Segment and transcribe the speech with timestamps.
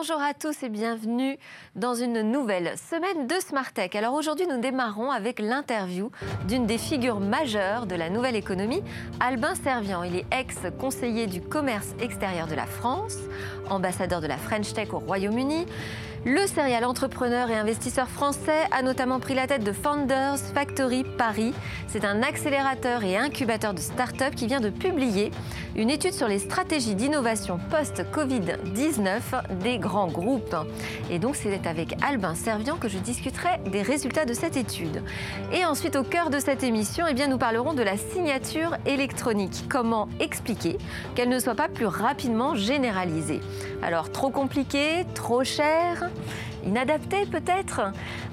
[0.00, 1.36] Bonjour à tous et bienvenue
[1.74, 3.96] dans une nouvelle semaine de Smartech.
[3.96, 6.12] Alors aujourd'hui, nous démarrons avec l'interview
[6.46, 8.84] d'une des figures majeures de la nouvelle économie,
[9.18, 10.04] Albin Servian.
[10.04, 13.16] Il est ex-conseiller du commerce extérieur de la France,
[13.70, 15.66] ambassadeur de la French Tech au Royaume-Uni.
[16.24, 21.54] Le serial entrepreneur et investisseur français a notamment pris la tête de Founders Factory Paris.
[21.86, 25.30] C'est un accélérateur et incubateur de start-up qui vient de publier
[25.76, 29.20] une étude sur les stratégies d'innovation post-Covid-19
[29.62, 30.56] des grands groupes.
[31.08, 35.02] Et donc c'est avec Albin Servian que je discuterai des résultats de cette étude.
[35.52, 39.64] Et ensuite au cœur de cette émission, eh bien, nous parlerons de la signature électronique.
[39.68, 40.78] Comment expliquer
[41.14, 43.40] qu'elle ne soit pas plus rapidement généralisée?
[43.82, 46.10] Alors trop compliqué, trop cher
[46.68, 47.80] inadaptés peut-être?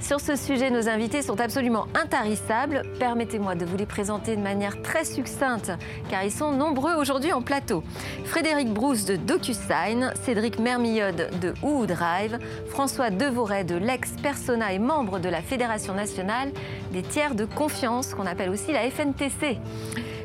[0.02, 2.84] Sur ce sujet, nos invités sont absolument intarissables.
[3.00, 5.72] Permettez-moi de vous les présenter de manière très succincte,
[6.10, 7.84] car ils sont nombreux aujourd'hui en plateau.
[8.26, 14.80] Frédéric Brousse de DocuSign, Cédric Mermillode de OU Drive, François Devoret de Lex Persona et
[14.80, 16.52] membre de la Fédération nationale
[16.92, 19.60] des tiers de confiance, qu'on appelle aussi la FNTC.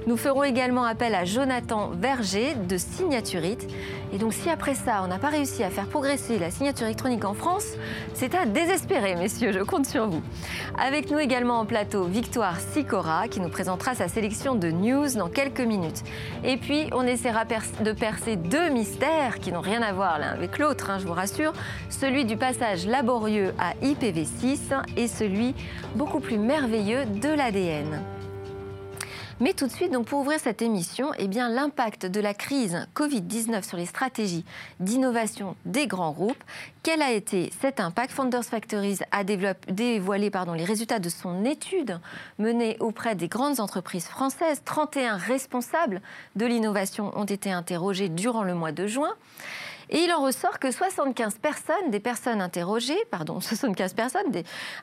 [0.07, 3.69] Nous ferons également appel à Jonathan Verger de Signaturite.
[4.13, 7.25] Et donc si après ça, on n'a pas réussi à faire progresser la signature électronique
[7.25, 7.67] en France,
[8.15, 10.23] c'est à désespérer, messieurs, je compte sur vous.
[10.79, 15.29] Avec nous également en plateau, Victoire Sicora, qui nous présentera sa sélection de news dans
[15.29, 16.03] quelques minutes.
[16.45, 20.59] Et puis, on essaiera de percer deux mystères qui n'ont rien à voir l'un avec
[20.59, 21.53] l'autre, hein, je vous rassure.
[21.91, 25.55] Celui du passage laborieux à IPv6 et celui
[25.95, 28.01] beaucoup plus merveilleux de l'ADN.
[29.43, 32.87] Mais tout de suite, donc pour ouvrir cette émission, eh bien l'impact de la crise
[32.95, 34.45] Covid-19 sur les stratégies
[34.81, 36.45] d'innovation des grands groupes.
[36.83, 38.13] Quel a été cet impact?
[38.13, 42.01] Founders Factories a dévoilé pardon, les résultats de son étude
[42.39, 44.61] menée auprès des grandes entreprises françaises.
[44.67, 46.03] 31 responsables
[46.37, 49.15] de l'innovation ont été interrogés durant le mois de juin.
[49.91, 54.31] Et il en ressort que 75 personnes, des personnes interrogées, pardon, 75 personnes,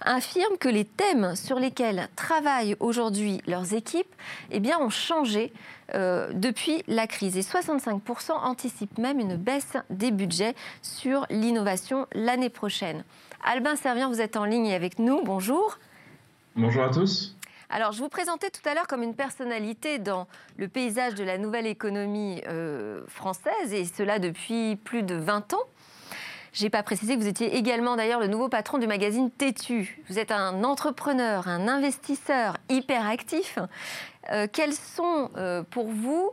[0.01, 4.13] affirment que les thèmes sur lesquels travaillent aujourd'hui leurs équipes
[4.51, 5.53] eh bien, ont changé
[5.95, 7.37] euh, depuis la crise.
[7.37, 13.03] Et 65% anticipent même une baisse des budgets sur l'innovation l'année prochaine.
[13.43, 15.21] Albin Servien, vous êtes en ligne avec nous.
[15.23, 15.77] Bonjour.
[16.55, 17.36] Bonjour à tous.
[17.69, 21.37] Alors, je vous présentais tout à l'heure comme une personnalité dans le paysage de la
[21.37, 25.63] nouvelle économie euh, française, et cela depuis plus de 20 ans.
[26.53, 30.01] Je n'ai pas précisé que vous étiez également d'ailleurs le nouveau patron du magazine Tétu.
[30.09, 33.59] Vous êtes un entrepreneur, un investisseur hyper actif.
[34.31, 36.31] Euh, quels sont euh, pour vous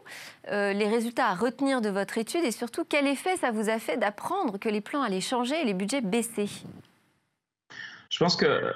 [0.51, 3.97] les résultats à retenir de votre étude et surtout quel effet ça vous a fait
[3.97, 6.49] d'apprendre que les plans allaient changer et les budgets baisser
[8.11, 8.73] Je pense que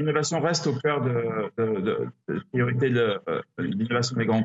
[0.00, 4.44] l'innovation reste au cœur de, la priorité de, euh, l'innovation des grands.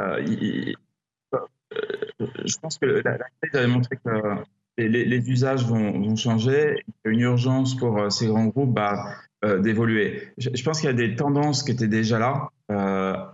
[0.00, 0.22] Euh,
[1.34, 1.38] euh,
[2.44, 4.10] je pense que la, crise a montré que
[4.76, 10.32] les, usages vont, changer, il y a une urgence pour ces grands groupes bah, d'évoluer.
[10.36, 12.50] Je, pense qu'il y a des tendances qui étaient déjà là,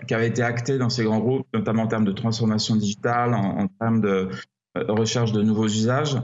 [0.06, 3.68] qui avaient été actées dans ces grands groupes, notamment en termes de transformation digitale, en,
[3.68, 4.30] termes de,
[4.74, 6.16] recherche de nouveaux usages.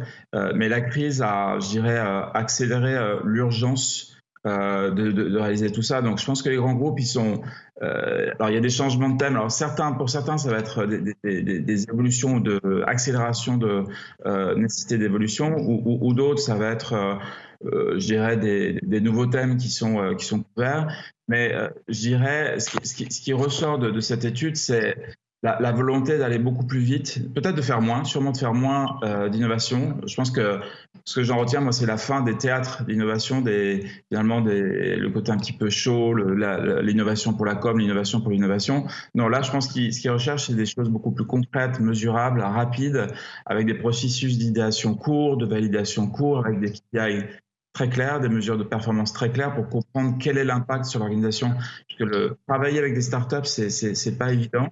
[0.55, 6.01] mais la crise a, je dirais, accéléré l'urgence euh, de, réaliser tout ça.
[6.01, 7.43] Donc, je pense que les grands groupes, ils sont.
[7.83, 9.37] Euh, alors, il y a des changements de thème.
[9.37, 13.85] Alors, certains, pour certains, ça va être des, des, des évolutions de accélération de
[14.25, 17.19] euh, nécessité d'évolution, ou, ou, d'autres, ça va être,
[17.65, 20.89] euh, je dirais, des, nouveaux thèmes qui sont qui sont couverts.
[21.29, 21.55] Mais
[21.89, 24.97] je dirais, ce qui, ce qui, ce qui ressort de, de cette étude, c'est
[25.43, 29.29] la, volonté d'aller beaucoup plus vite, peut-être de faire moins, sûrement de faire moins euh,
[29.31, 29.97] d'innovation.
[30.07, 30.61] Je pense que
[31.05, 35.11] ce que j'en retiens, moi, c'est la fin des théâtres d'innovation, des, finalement des, le
[35.11, 38.85] côté un petit peu chaud, l'innovation pour la com, l'innovation pour l'innovation.
[39.15, 42.41] Non, là, je pense qu'ils ce qu'ils recherchent, c'est des choses beaucoup plus concrètes, mesurables,
[42.41, 43.07] rapides,
[43.47, 47.25] avec des processus d'idéation courts, de validation courts, avec des KPI
[47.73, 51.51] très clairs, des mesures de performance très claires pour comprendre quel est l'impact sur l'organisation.
[51.51, 54.69] Parce que le, travailler avec des startups, c'est pas évident.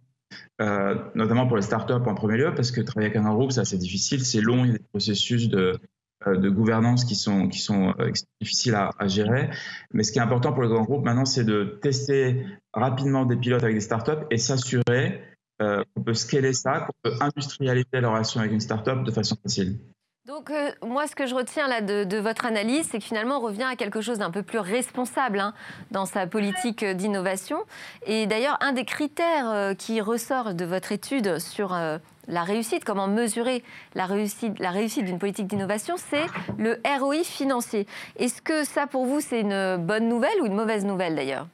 [0.60, 3.60] Euh, notamment pour les startups en premier lieu, parce que travailler avec un groupe, c'est
[3.60, 5.78] assez difficile, c'est long, il y a des processus de,
[6.26, 8.10] euh, de gouvernance qui sont, qui sont euh,
[8.40, 9.50] difficiles à, gérer.
[9.92, 13.36] Mais ce qui est important pour les grands groupes maintenant, c'est de tester rapidement des
[13.36, 15.22] pilotes avec des startups et s'assurer
[15.60, 19.80] qu'on peut scaler ça, qu'on peut industrialiser la relation avec une startup de façon facile.
[20.28, 23.40] Donc euh, moi, ce que je retiens là de, votre analyse, c'est que finalement, on
[23.40, 25.54] revient à quelque chose d'un peu plus responsable hein,
[25.90, 27.60] dans sa politique d'innovation.
[28.04, 31.96] Et d'ailleurs, un des critères euh, qui ressort de votre étude sur euh,
[32.26, 33.64] la réussite, comment mesurer
[33.94, 36.26] la réussite, la réussite d'une politique d'innovation, c'est
[36.58, 37.86] le ROI financier.
[38.16, 41.46] Est-ce que ça, pour vous, c'est une bonne nouvelle ou une mauvaise nouvelle d'ailleurs?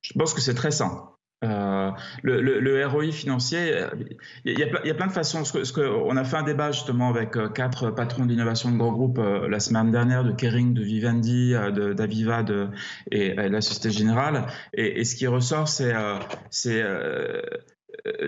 [0.00, 1.13] Je pense que c'est très sain.
[1.44, 1.90] Euh,
[2.22, 3.74] le, ROI financier,
[4.44, 5.42] il y, a, plein de façons.
[5.76, 9.48] On a fait un débat justement avec euh, quatre patrons d'innovation de grands groupes euh,
[9.48, 11.54] la semaine dernière, de Kering, de Vivendi,
[11.96, 12.68] d'Aviva de,
[13.10, 14.46] et, la Société Générale.
[14.72, 15.92] Et, et ce qui ressort, c'est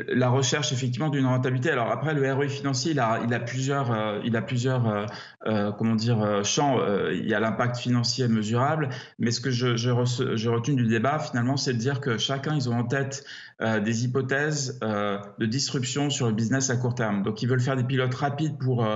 [0.08, 1.70] la recherche effectivement d'une rentabilité.
[1.70, 5.06] Alors après, le ROI financier, il a, plusieurs, euh, il a plusieurs
[5.46, 6.78] euh, comment dire, champs.
[7.10, 8.88] il y a l'impact financier mesurable,
[9.18, 9.90] mais ce que je, je,
[10.34, 13.24] je retenu du débat finalement, c'est de dire que chacun, ils ont en tête
[13.60, 17.22] des hypothèses de disruption sur le business à court terme.
[17.22, 18.86] Donc ils veulent faire des pilotes rapides pour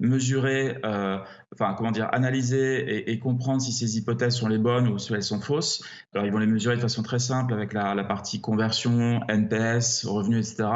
[0.00, 1.18] mesurer, euh,
[1.52, 5.22] enfin comment dire, analyser et, comprendre si ces hypothèses sont les bonnes ou si elles
[5.22, 5.84] sont fausses.
[6.14, 10.52] Alors ils vont les mesurer de façon très simple avec la, partie conversion, NPS, revenus,
[10.52, 10.68] etc.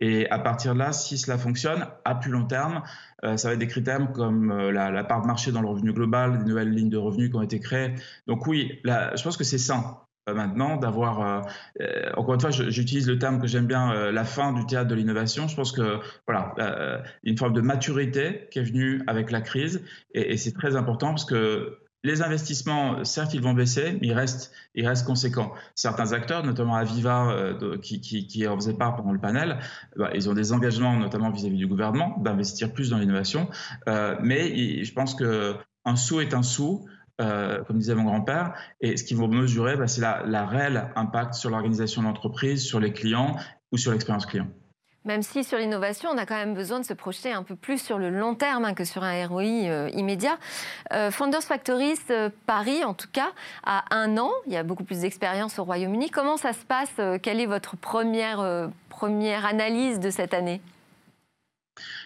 [0.00, 2.82] Et à partir de là, si cela fonctionne, à plus long terme,
[3.22, 5.92] euh, ça va être des critères comme euh, la, part de marché dans le revenu
[5.92, 7.94] global, des nouvelles lignes de revenus qui ont été créées.
[8.26, 9.98] Donc oui, je pense que c'est sain
[10.32, 11.40] maintenant d'avoir, euh,
[11.80, 14.88] euh, encore une fois, j'utilise le terme que j'aime bien, euh, la fin du théâtre
[14.88, 15.48] de l'innovation.
[15.48, 16.54] Je pense que voilà,
[17.24, 19.82] une forme de maturité qui est venue avec la crise
[20.12, 24.52] et, c'est très important parce que les investissements, certes, ils vont baisser, mais ils restent,
[24.74, 25.52] ils restent conséquents.
[25.74, 29.58] Certains acteurs, notamment Aviva, qui, en faisaient part pendant le panel,
[29.96, 33.48] bah, ils ont des engagements, notamment vis-à-vis du gouvernement, d'investir plus dans l'innovation.
[34.22, 35.54] mais je pense que
[35.84, 36.86] un sou est un sou.
[37.20, 38.54] Euh, comme disait mon grand-père.
[38.80, 42.64] Et ce qu'ils vont mesurer, bah, c'est la, la réelle impact sur l'organisation de l'entreprise,
[42.64, 43.36] sur les clients
[43.70, 44.48] ou sur l'expérience client.
[45.04, 47.80] Même si sur l'innovation, on a quand même besoin de se projeter un peu plus
[47.80, 50.38] sur le long terme hein, que sur un ROI euh, immédiat.
[50.92, 52.00] Euh, Founders Factories
[52.46, 53.30] Paris, en tout cas,
[53.62, 54.32] a un an.
[54.48, 56.10] Il y a beaucoup plus d'expérience au Royaume-Uni.
[56.10, 57.00] Comment ça se passe?
[57.22, 60.60] Quelle est votre première, première analyse de cette année?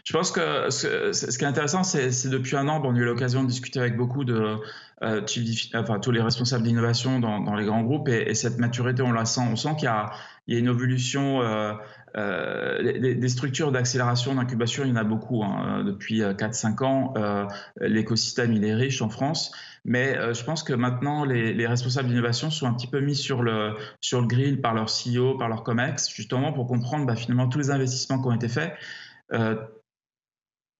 [0.08, 3.42] Je pense que ce, qui est intéressant, c'est depuis un an, on a eu l'occasion
[3.42, 4.56] de discuter avec beaucoup de
[5.02, 5.20] euh,
[5.74, 9.42] enfin, tous les responsables d'innovation dans, les grands groupes et, cette maturité, on la sent.
[9.52, 10.10] On sent qu'il y, a
[10.46, 11.42] une évolution.
[11.42, 11.74] Euh,
[12.16, 17.12] euh, des, structures d'accélération, d'incubation, il y en a beaucoup hein, depuis 4-5 ans.
[17.78, 19.52] L'écosystème, il est riche en France.
[19.84, 23.74] Mais je pense que maintenant, les, responsables d'innovation sont un petit peu mis sur le,
[24.00, 27.58] sur le grill par leur CEO, par leur COMEX, justement pour comprendre bah, finalement tous
[27.58, 28.72] les investissements qui ont été faits.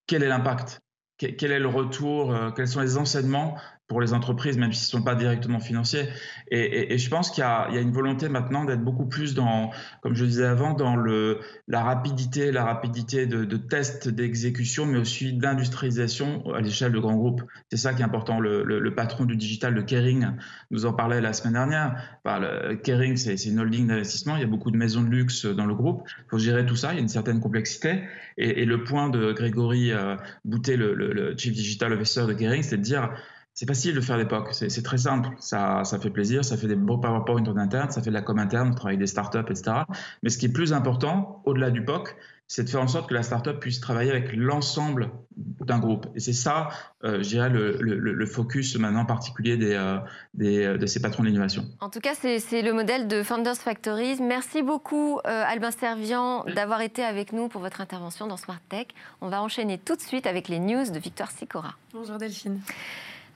[0.09, 0.81] Quel est l'impact?
[1.19, 3.57] Quel est le retour, quels sont les enseignements
[3.89, 6.09] pour les entreprises, même s'ils ne sont pas directement financiers.
[6.51, 9.71] Et, je pense qu'il y, a une volonté maintenant d'être beaucoup plus dans,
[10.03, 14.99] comme je disais avant, dans le, la rapidité, la rapidité de, de tests d'exécution, mais
[14.99, 17.43] aussi d'industrialisation à l'échelle de grands groupes.
[17.71, 18.41] C'est ça qui est important.
[18.41, 20.27] Le, patron du digital de Kering
[20.71, 21.97] nous en parlait la semaine dernière.
[22.25, 24.37] Enfin, le, Kering, c'est une holding d'investissement.
[24.37, 26.03] Il y a beaucoup de maisons de luxe dans le groupe.
[26.07, 26.93] Il faut gérer tout ça.
[26.93, 28.03] Il y a une certaine complexité.
[28.37, 32.83] Et, le point de Grégory euh, Boutet, le, Chief Digital Officer de Kering, c'est de
[32.83, 33.11] dire
[33.59, 36.69] c'est facile de faire des POC, c'est très simple, ça, ça, fait plaisir, ça fait
[36.69, 39.09] des beaux PowerPoint en interne, ça fait de la com interne, on travaille avec des
[39.09, 39.79] startups, etc.
[40.23, 42.15] Mais ce qui est plus important, au-delà du POC,
[42.47, 46.07] c'est de faire en sorte que la startup puisse travailler avec l'ensemble d'un groupe.
[46.15, 46.69] Et c'est ça,
[47.03, 49.99] euh, je dirais, le, le, focus maintenant particulier des, euh,
[50.35, 51.65] des, euh, de ces patrons d'innovation.
[51.81, 54.23] En tout cas, c'est le modèle de Founders Factories.
[54.23, 58.87] Merci beaucoup, Albin Servian, d'avoir été avec nous pour votre intervention dans Smart Tech.
[59.21, 61.75] On va enchaîner tout de suite avec les news de Victor Sicora.
[61.93, 62.61] Bonjour Delphine.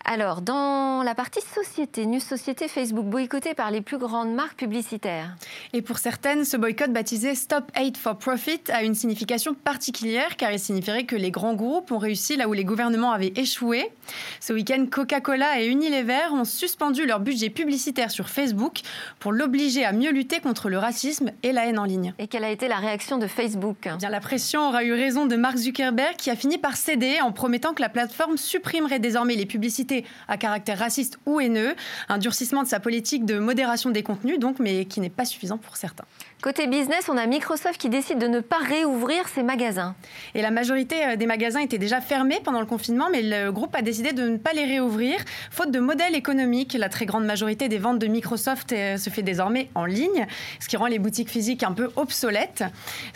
[0.04, 5.36] Alors, dans la partie société, News Société, Facebook boycotté par les plus grandes marques publicitaires.
[5.72, 10.50] Et pour certaines, ce boycott baptisé Stop Hate for Profit a une signification particulière car
[10.50, 13.92] il signifierait que les grands groupes ont réussi là où les gouvernements avaient échoué.
[14.40, 18.80] Ce week-end, Coca-Cola et Unilever ont suspendu leur budget publicitaire sur Facebook
[19.20, 22.12] pour l'obliger à mieux lutter contre le racisme et la haine en ligne.
[22.18, 23.76] Et quelle a été la réaction de Facebook?
[23.86, 27.20] Eh Bien, La pression aura eu raison de Mark Zuckerberg qui a fini par céder
[27.20, 29.91] en promettant que la plateforme supprimerait désormais les publicités
[30.28, 31.74] à caractère raciste ou haineux,
[32.08, 35.58] un durcissement de sa politique de modération des contenus, donc, mais qui n'est pas suffisant
[35.58, 36.04] pour certains.
[36.42, 39.94] Côté business, on a Microsoft qui décide de ne pas réouvrir ses magasins.
[40.34, 43.76] Et la majorité euh, des magasins étaient déjà fermés pendant le confinement, mais le groupe
[43.76, 45.20] a décidé de ne pas les réouvrir,
[45.52, 46.74] faute de modèle économique.
[46.76, 50.26] La très grande majorité des ventes de Microsoft euh, se fait désormais en ligne,
[50.58, 52.64] ce qui rend les boutiques physiques un peu obsolètes.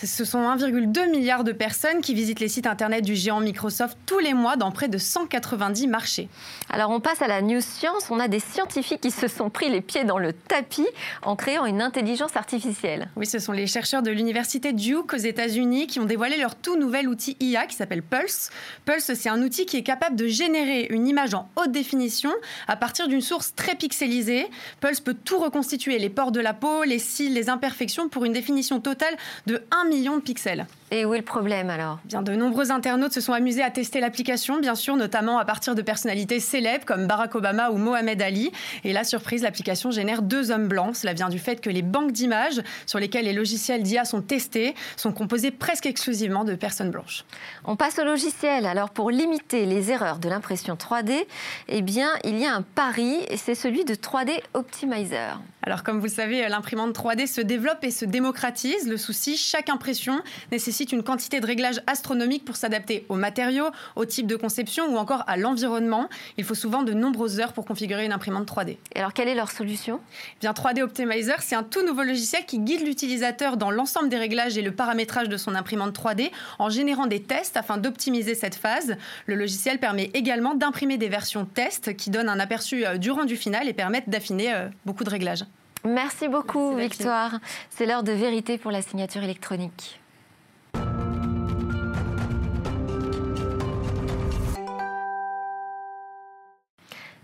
[0.00, 4.20] Ce sont 1,2 milliard de personnes qui visitent les sites internet du géant Microsoft tous
[4.20, 6.28] les mois dans près de 190 marchés.
[6.70, 8.08] Alors on passe à la news science.
[8.08, 10.86] On a des scientifiques qui se sont pris les pieds dans le tapis
[11.22, 13.08] en créant une intelligence artificielle.
[13.18, 16.76] Oui, ce sont les chercheurs de l'université Duke aux États-Unis qui ont dévoilé leur tout
[16.76, 18.50] nouvel outil IA qui s'appelle Pulse.
[18.84, 22.30] Pulse, c'est un outil qui est capable de générer une image en haute définition
[22.68, 24.46] à partir d'une source très pixelisée.
[24.80, 28.34] Pulse peut tout reconstituer, les pores de la peau, les cils, les imperfections pour une
[28.34, 30.66] définition totale de 1 million de pixels.
[30.92, 31.98] Et où est le problème alors?
[32.04, 35.74] Bien, de nombreux internautes se sont amusés à tester l'application, bien sûr, notamment à partir
[35.74, 38.52] de personnalités célèbres comme Barack Obama ou Mohamed Ali.
[38.84, 40.94] Et la surprise, l'application génère deux hommes blancs.
[40.94, 44.76] Cela vient du fait que les banques d'images sur lesquelles les logiciels d'IA sont testés
[44.96, 47.24] sont composées presque exclusivement de personnes blanches.
[47.64, 48.64] On passe au logiciel.
[48.64, 51.26] Alors pour limiter les erreurs de l'impression 3D,
[51.68, 55.40] eh bien, il y a un pari, et c'est celui de 3D Optimizer.
[55.66, 58.86] Alors comme vous le savez, l'imprimante 3D se développe et se démocratise.
[58.88, 64.04] Le souci, chaque impression nécessite une quantité de réglage astronomique pour s'adapter aux matériaux, au
[64.04, 66.08] type de conception ou encore à l'environnement.
[66.38, 68.76] Il faut souvent de nombreuses heures pour configurer une imprimante 3D.
[68.94, 69.98] Et alors quelle est leur solution?
[70.36, 74.18] Eh Bien 3D Optimizer, c'est un tout nouveau logiciel qui guide l'utilisateur dans l'ensemble des
[74.18, 76.30] réglages et le paramétrage de son imprimante 3D
[76.60, 78.94] en générant des tests afin d'optimiser cette phase.
[79.26, 83.36] Le logiciel permet également d'imprimer des versions test qui donnent un aperçu euh, du rendu
[83.36, 85.44] final et permettent d'affiner euh, beaucoup de réglages.
[85.86, 87.38] Merci beaucoup, Victoire.
[87.70, 90.00] C'est l'heure de vérité pour la signature électronique.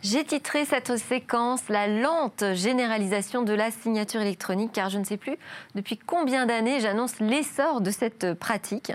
[0.02, 5.16] J'ai titré cette séquence La lente généralisation de la signature électronique, car je ne sais
[5.16, 5.36] plus
[5.76, 8.92] depuis combien d'années j'annonce l'essor de cette pratique.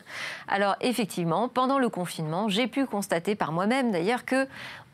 [0.50, 4.48] Alors effectivement, pendant le confinement, j'ai pu constater par moi-même d'ailleurs que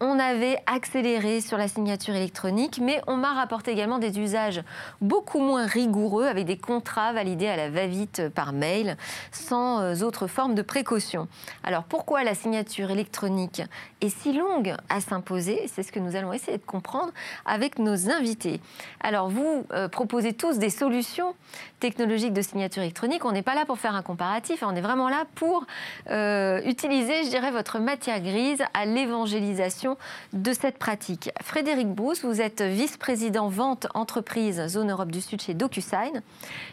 [0.04, 4.62] on avait accéléré sur la signature électronique, mais on m'a rapporté également des usages
[5.00, 8.98] beaucoup moins rigoureux avec des contrats validés à la va-vite par mail,
[9.32, 11.30] sans euh, autre forme de précaution.
[11.64, 13.62] Alors pourquoi la signature électronique
[14.02, 15.70] est si longue à s'imposer?
[15.74, 17.14] C'est ce que nous allons essayer de comprendre
[17.46, 18.60] avec nos invités.
[19.00, 21.34] Alors vous euh, proposez tous des solutions
[21.80, 23.24] technologiques de signature électronique.
[23.24, 25.66] On n'est pas là pour faire un comparatif, on est vraiment là pour
[26.10, 29.93] euh, utiliser, je dirais, votre matière grise à l'évangélisation
[30.34, 31.30] de cette pratique.
[31.42, 36.22] Frédéric Brousse, vous êtes vice-président vente entreprise zone Europe du Sud chez DocuSign.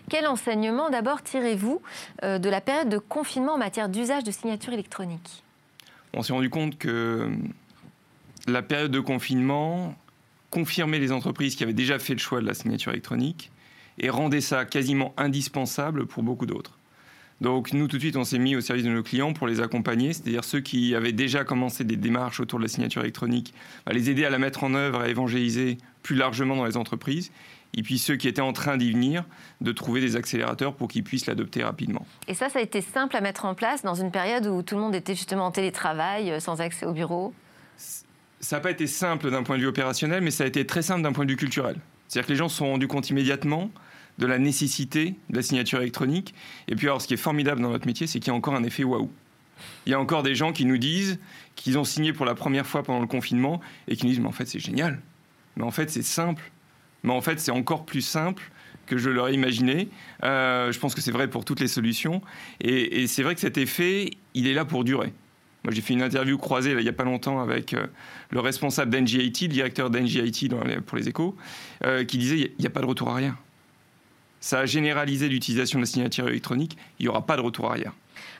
[0.08, 1.80] Quel enseignement d'abord tirez-vous
[2.24, 5.42] euh, de la période de confinement en matière d'usage de signature électronique
[6.14, 7.30] On s'est rendu compte que
[8.46, 9.94] la période de confinement
[10.50, 13.50] confirmait les entreprises qui avaient déjà fait le choix de la signature électronique
[13.98, 16.79] et rendait ça quasiment indispensable pour beaucoup d'autres.
[17.40, 19.60] Donc nous, tout de suite, on s'est mis au service de nos clients pour les
[19.60, 23.54] accompagner, c'est-à-dire ceux qui avaient déjà commencé des démarches autour de la signature électronique,
[23.86, 27.30] à les aider à la mettre en œuvre, à évangéliser plus largement dans les entreprises.
[27.72, 29.24] Et puis ceux qui étaient en train d'y venir,
[29.60, 32.04] de trouver des accélérateurs pour qu'ils puissent l'adopter rapidement.
[32.26, 34.74] Et ça, ça a été simple à mettre en place dans une période où tout
[34.74, 37.32] le monde était justement en télétravail, euh, sans accès au bureau?
[38.40, 40.82] Ça n'a pas été simple d'un point de vue opérationnel, mais ça a été très
[40.82, 41.76] simple d'un point de vue culturel.
[42.08, 43.70] C'est-à-dire que les gens se sont rendus compte immédiatement
[44.20, 46.34] de la nécessité de la signature électronique.
[46.68, 48.54] Et puis alors, ce qui est formidable dans notre métier, c'est qu'il y a encore
[48.54, 49.10] un effet waouh.
[49.86, 51.18] Il y a encore des gens qui nous disent
[51.56, 54.28] qu'ils ont signé pour la première fois pendant le confinement et qui nous disent mais
[54.28, 55.00] en fait c'est génial,
[55.56, 56.50] mais en fait c'est simple,
[57.02, 58.50] mais en fait c'est encore plus simple
[58.86, 59.88] que je l'aurais imaginé.
[60.24, 62.22] Euh, je pense que c'est vrai pour toutes les solutions
[62.60, 65.12] et, c'est vrai que cet effet il est là pour durer.
[65.62, 67.86] Moi, j'ai fait une interview croisée il n'y a pas longtemps avec euh,
[68.30, 70.48] le responsable d'NGIT, le directeur d'NGIT
[70.86, 71.36] pour les échos,
[71.84, 73.36] euh, qui disait il n'y a, pas de retour arrière
[74.40, 77.92] ça a généralisé l'utilisation de la signature électronique, il n'y aura pas de retour arrière.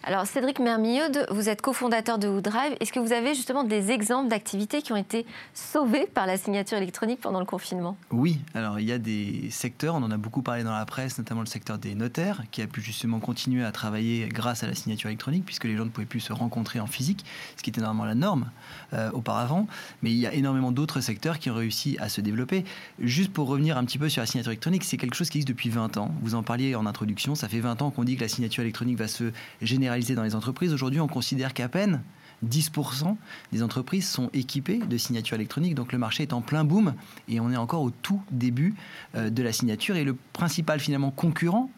[0.05, 2.77] Alors Cédric Mermiode, vous êtes cofondateur de WooDrive.
[2.81, 6.79] Est-ce que vous avez justement des exemples d'activités qui ont été sauvées par la signature
[6.79, 7.97] électronique pendant le confinement?
[8.11, 11.19] Oui, alors il y a des secteurs, on en a beaucoup parlé dans la presse,
[11.19, 14.75] notamment le secteur des notaires, qui a pu justement continuer à travailler grâce à la
[14.75, 17.25] signature électronique, puisque les gens ne pouvaient plus se rencontrer en physique,
[17.57, 18.51] ce qui était normalement la norme
[18.95, 19.67] euh, auparavant.
[20.03, 22.65] Mais il y a énormément d'autres secteurs qui ont réussi à se développer.
[22.99, 25.49] Juste pour revenir un petit peu sur la signature électronique, c'est quelque chose qui existe
[25.49, 26.11] depuis 20 ans.
[26.23, 28.99] Vous en parliez en introduction, ça fait 20 ans qu'on dit que la signature électronique
[28.99, 29.33] va se
[29.71, 30.73] généralisé dans les entreprises.
[30.73, 32.03] Aujourd'hui, on considère qu'à peine
[32.47, 33.17] 10%
[33.53, 36.95] des entreprises sont équipées de signatures électroniques, donc le marché est en plein boom
[37.29, 38.75] et on est encore au tout début
[39.15, 39.97] euh, de la signature.
[39.97, 41.71] Et le principal finalement concurrent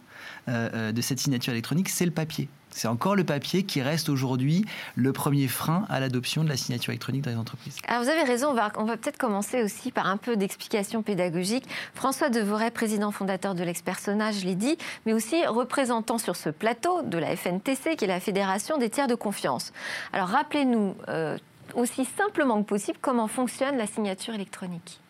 [0.48, 2.48] euh, euh, de cette signature électronique, c'est le papier.
[2.74, 4.64] C'est encore le papier qui reste aujourd'hui
[4.96, 7.76] le premier frein à l'adoption de la signature électronique dans les entreprises.
[7.86, 11.64] Alors vous avez raison, on va, peut-être commencer aussi par un peu d'explication pédagogique.
[11.94, 14.76] François Devoret, président fondateur de l'Expersonnage, je dit,
[15.06, 19.06] mais aussi représentant sur ce plateau de la FNTC, qui est la Fédération des tiers
[19.06, 19.72] de confiance.
[20.12, 21.36] Alors rappelez-nous euh,
[21.74, 25.01] aussi simplement que possible comment fonctionne la signature électronique.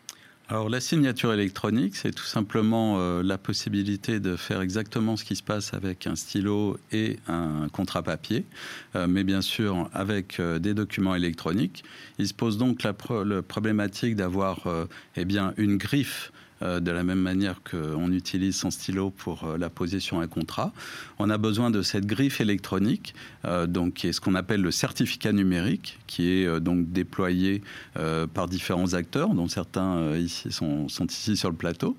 [0.52, 5.34] Alors la signature électronique, c'est tout simplement euh, la possibilité de faire exactement ce qui
[5.34, 8.44] se passe avec un stylo et un contrat papier,
[8.94, 11.84] euh, mais bien sûr avec euh, des documents électroniques.
[12.18, 14.66] Il se pose donc la, problématique d'avoir
[15.16, 16.32] eh une griffe
[16.62, 20.72] de la même manière qu'on utilise son stylo pour la poser sur un contrat.
[21.18, 23.14] On a besoin de cette griffe électronique,
[23.66, 27.62] donc qui est ce qu'on appelle le certificat numérique, qui est donc déployé
[28.34, 31.96] par différents acteurs, dont certains ici sont, sont, ici sur le plateau,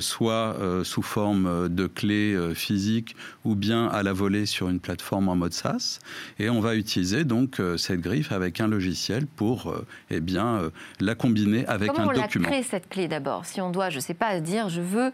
[0.00, 5.36] soit sous forme de clés physiques ou bien à la volée sur une plateforme en
[5.36, 6.00] mode SaaS.
[6.38, 9.74] Et on va utiliser donc cette griffe avec un logiciel pour
[10.10, 10.70] eh bien,
[11.00, 12.12] la combiner avec un document.
[12.12, 14.68] Comment on la crée cette clé d'abord Si on doit, je ne sais pas, dire
[14.68, 15.12] je veux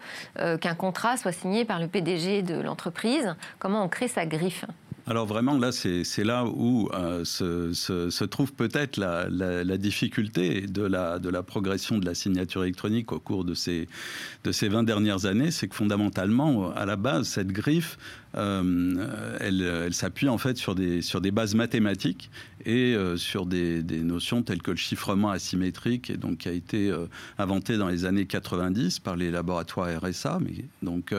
[0.58, 4.64] qu'un contrat soit signé par le PDG de l'entreprise, comment on crée sa griffe?
[5.06, 11.28] Alors vraiment, là, c'est là où euh, se, trouve peut-être la, difficulté de la, de
[11.28, 13.88] la progression de la signature électronique au cours de ces,
[14.44, 15.50] de ces 20 dernières années.
[15.50, 17.99] C'est que fondamentalement, à la base, cette griffe,
[18.37, 22.31] euh, elle, s'appuie en fait sur des, sur des bases mathématiques
[22.65, 26.91] et euh, sur des, notions telles que le chiffrement asymétrique, et donc qui a été
[26.91, 27.07] euh,
[27.39, 30.39] inventé dans les années 90 par les laboratoires RSA.
[30.41, 31.15] Mais, donc,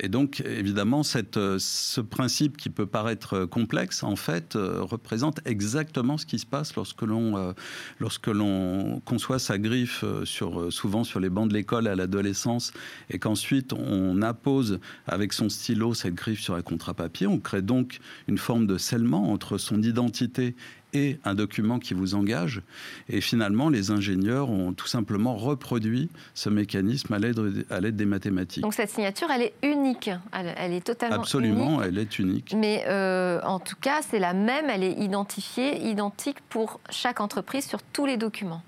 [0.00, 6.26] et donc, évidemment, cette, ce principe qui peut paraître complexe, en fait, représente exactement ce
[6.26, 7.54] qui se passe lorsque l'on
[7.98, 12.72] lorsque l'on conçoit sa griffe sur, souvent sur les bancs de l'école à l'adolescence,
[13.08, 17.26] et qu'ensuite on appose avec son stylo cette griffe sur un contrat papier.
[17.26, 17.98] On crée donc
[18.28, 20.54] une forme de scellement entre son identité
[20.92, 22.60] et un document qui vous engage.
[23.08, 28.62] Et finalement, les ingénieurs ont tout simplement reproduit ce mécanisme à l'aide des mathématiques.
[28.62, 32.54] Donc cette signature, elle est unique, elle, est totalement Absolument, elle est unique.
[32.54, 37.64] Mais euh, en tout cas, c'est la même, elle est identifiée, identique pour chaque entreprise
[37.64, 38.62] sur tous les documents.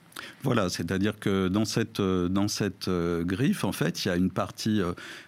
[0.44, 4.16] Voilà, c'est-à-dire que dans cette, euh, dans cette euh, griffe, en fait, il y a
[4.16, 4.82] une partie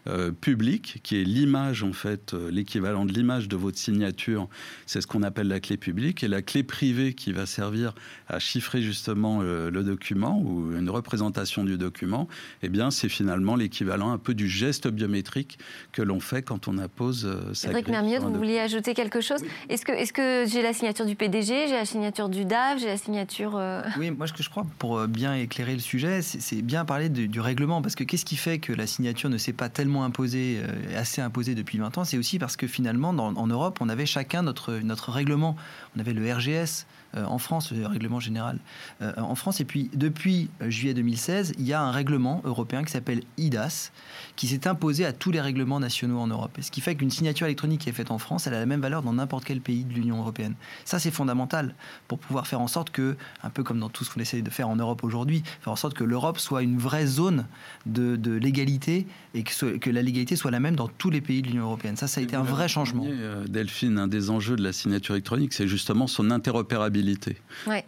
[0.06, 4.46] euh, publique qui est l'image, en fait, l'équivalent de l'image de votre signature.
[4.84, 6.22] C'est ce qu'on appelle la clé publique.
[6.22, 7.94] Et la clé privée qui va servir
[8.28, 12.28] à chiffrer justement le, document ou une représentation du document,
[12.62, 15.58] eh bien, c'est finalement l'équivalent un peu du geste biométrique
[15.92, 18.20] que l'on fait quand on appose sa Cédric griffe.
[18.20, 21.74] vous vouliez ajouter quelque chose Est-ce que, est que j'ai la signature du PDG, j'ai
[21.74, 23.60] la signature du DAF, j'ai la signature...
[23.98, 27.40] Oui, moi, ce que je crois, pour bien éclairer le sujet, c'est bien parler du
[27.40, 27.82] règlement.
[27.82, 31.20] Parce que qu'est-ce qui fait que la signature ne s'est pas tellement imposée, euh, assez
[31.20, 32.04] imposée depuis 20 ans?
[32.04, 35.56] C'est aussi parce que finalement, en Europe, on avait chacun notre, notre règlement.
[35.96, 38.58] On avait le RGS, euh, en France, le règlement général
[39.00, 39.60] euh, en France.
[39.60, 43.90] Et puis, depuis euh, juillet 2016, il y a un règlement européen qui s'appelle IDAS,
[44.36, 46.56] qui s'est imposé à tous les règlements nationaux en Europe.
[46.58, 48.66] Et ce qui fait qu'une signature électronique qui est faite en France, elle a la
[48.66, 50.54] même valeur dans n'importe quel pays de l'Union européenne.
[50.84, 51.74] Ça, c'est fondamental
[52.08, 54.50] pour pouvoir faire en sorte que, un peu comme dans tout ce qu'on essaie de
[54.50, 57.46] faire en Europe aujourd'hui, faire en sorte que l'Europe soit une vraie zone
[57.86, 61.48] de, légalité et que, que, la légalité soit la même dans tous les pays de
[61.48, 61.96] l'Union européenne.
[61.96, 63.06] Ça, ça a été un vrai changement.
[63.48, 67.36] Delphine, un des enjeux de la signature électronique, c'est justement son interopérabilité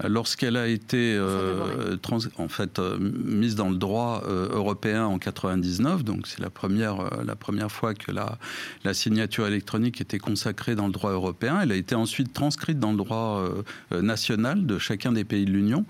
[0.04, 1.96] Lorsqu'elle a été euh,
[2.36, 7.24] en fait euh, mise dans le droit euh, européen en 99, donc c'est la première
[7.24, 11.60] la première fois que la signature électronique était consacrée dans le droit européen.
[11.62, 13.44] Elle a été ensuite transcrite dans le droit
[13.90, 15.84] national de chacun des pays de l'Union.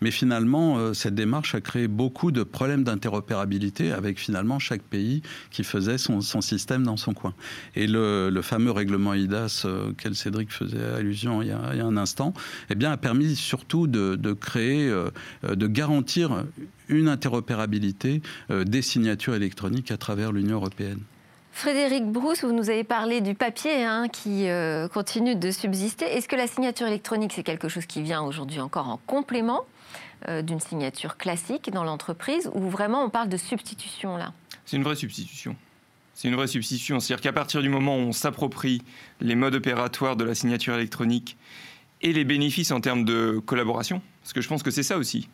[0.00, 5.64] Mais finalement, cette démarche a créé beaucoup de problèmes d'interopérabilité avec finalement chaque pays qui
[5.64, 7.34] faisait son, système dans son coin.
[7.74, 12.34] Et le, fameux règlement IDAS auquel Cédric faisait allusion il y a, un instant,
[12.70, 15.10] eh bien, a permis surtout de, créer, euh,
[15.44, 16.44] de garantir
[16.88, 21.00] une interopérabilité euh, des signatures électroniques à travers l'Union européenne.
[21.52, 26.04] Frédéric Brousse, vous nous avez parlé du papier hein, qui euh, continue de subsister.
[26.04, 29.62] Est-ce que la signature électronique, c'est quelque chose qui vient aujourd'hui encore en complément
[30.42, 34.32] d'une signature classique dans l'entreprise ou vraiment on parle de substitution là?
[34.64, 35.54] C'est une vraie substitution.
[36.14, 37.00] C'est une vraie substitution.
[37.00, 38.82] C'est-à-dire qu'à partir du moment où on s'approprie
[39.20, 41.36] les modes opératoires de la signature électronique
[42.00, 44.00] et les bénéfices en termes de collaboration.
[44.22, 45.28] Parce que je pense que c'est ça aussi.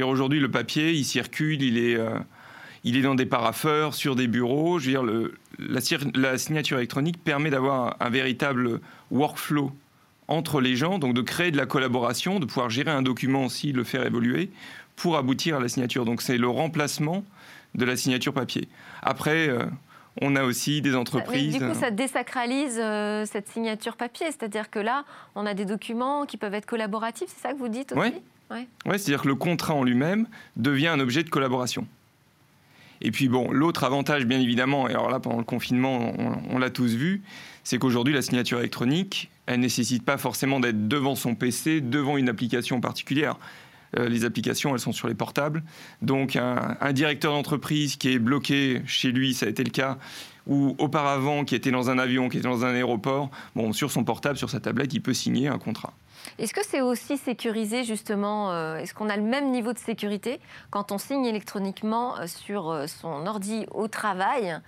[0.00, 2.18] Aujourd'hui, le papier, il circule, il est, euh,
[2.84, 4.78] il est dans des paraffeurs, sur des bureaux.
[4.78, 9.72] Je veux dire, le, la, signature électronique permet d'avoir un, véritable workflow
[10.28, 13.72] entre les gens, donc de créer de la collaboration, de pouvoir gérer un document aussi,
[13.72, 14.50] le faire évoluer,
[14.96, 16.04] pour aboutir à la signature.
[16.04, 17.24] Donc c'est le remplacement
[17.74, 18.68] de la signature papier.
[19.02, 19.64] Après, euh,
[20.20, 21.58] on a aussi des entreprises.
[21.58, 26.26] du coup, ça désacralise euh, cette signature papier, c'est-à-dire que là, on a des documents
[26.26, 28.00] qui peuvent être collaboratifs, c'est ça que vous dites aussi?
[28.00, 28.98] Oui, ouais.
[28.98, 31.86] c'est-à-dire que le contrat en lui-même devient un objet de collaboration.
[33.02, 36.14] Et puis bon, l'autre avantage, bien évidemment, et alors là, pendant le confinement,
[36.50, 37.22] on, l'a tous vu,
[37.64, 42.16] c'est qu'aujourd'hui, la signature électronique, elle ne nécessite pas forcément d'être devant son PC, devant
[42.16, 43.38] une application particulière.
[43.98, 45.64] Euh, les applications, elles sont sur les portables.
[46.00, 49.98] Donc un, directeur d'entreprise qui est bloqué chez lui, ça a été le cas,
[50.46, 54.04] ou auparavant qui était dans un avion, qui était dans un aéroport, bon, sur son
[54.04, 55.92] portable, sur sa tablette, il peut signer un contrat.
[56.38, 60.40] Est-ce que c'est aussi sécurisé justement euh, Est-ce qu'on a le même niveau de sécurité
[60.70, 64.58] quand on signe électroniquement euh, sur euh, son ordi au travail,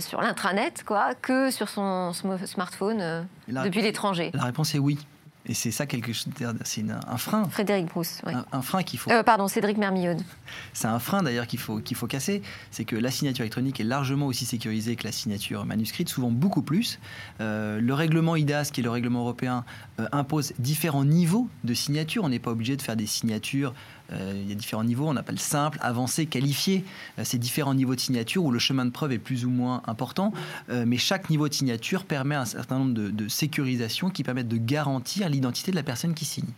[0.00, 4.30] sur l'intranet, quoi, que sur son smartphone depuis l'étranger?
[4.32, 4.98] La réponse est oui.
[5.48, 6.28] Et c'est ça quelque chose,
[6.64, 7.48] c'est un frein.
[7.48, 8.32] Frédéric Brousse, oui.
[8.50, 9.10] un, frein qu'il faut.
[9.10, 10.20] Euh, pardon, Cédric Mermillode.
[10.72, 12.42] C'est un frein d'ailleurs qu'il faut qu'il faut casser.
[12.70, 16.62] C'est que la signature électronique est largement aussi sécurisée que la signature manuscrite, souvent beaucoup
[16.62, 16.98] plus.
[17.40, 19.64] Euh, le règlement IDAS, qui est le règlement européen,
[20.00, 22.24] euh, impose différents niveaux de signature.
[22.24, 23.72] On n'est pas obligé de faire des signatures
[24.12, 26.84] il y a différents niveaux, on appelle simple, avancé, qualifié.
[27.18, 29.82] Euh, ces différents niveaux de signature où le chemin de preuve est plus ou moins
[29.86, 30.32] important,
[30.70, 34.56] euh, mais chaque niveau de signature permet un certain nombre de sécurisations qui permettent de
[34.56, 36.48] garantir l'identité de la personne qui signe.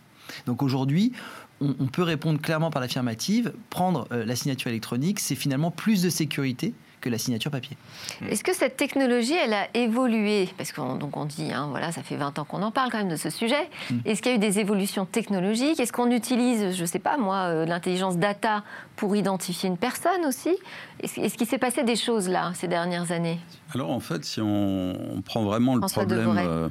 [0.45, 1.11] Donc aujourd'hui,
[1.61, 3.51] on, peut répondre clairement par l'affirmative.
[3.69, 7.77] Prendre la signature électronique, c'est finalement plus de sécurité que la signature papier.
[8.29, 10.49] Est-ce que cette technologie, elle a évolué?
[10.57, 12.97] Parce qu'on donc on dit, hein, voilà, ça fait 20 ans qu'on en parle quand
[12.97, 13.69] même de ce sujet.
[13.89, 13.95] Mm.
[14.05, 15.79] Est-ce qu'il y a eu des évolutions technologiques?
[15.79, 18.63] Est-ce qu'on utilise, je ne sais pas moi, euh, l'intelligence data
[18.95, 20.55] pour identifier une personne aussi?
[21.01, 23.39] Est-ce qu'il s'est passé des choses là ces dernières années?
[23.73, 26.69] Alors en fait, si on, prend vraiment le problème euh,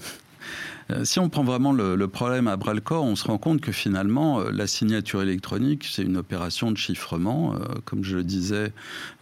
[1.05, 3.73] si on prend vraiment le, problème à bras le corps, on se rend compte que
[3.73, 8.73] finalement, euh, la signature électronique, c'est une opération de chiffrement, euh, comme je le disais,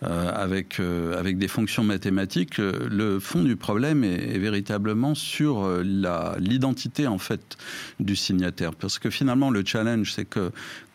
[0.03, 2.59] avec, avec des fonctions mathématiques.
[2.59, 5.69] Le fond du problème est, véritablement sur
[6.39, 7.57] l'identité en fait
[7.99, 10.53] du signataire, parce que finalement, le challenge, c'est que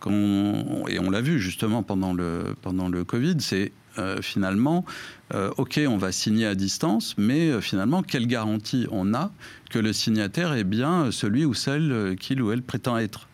[0.08, 3.72] et on l'a vu justement pendant le pendant le Covid, c'est
[4.22, 4.86] finalement,
[5.58, 9.32] ok, on va signer à distance, mais finalement, quelle garantie on a
[9.70, 13.28] que le signataire est bien celui ou celle qu'il ou elle prétend être?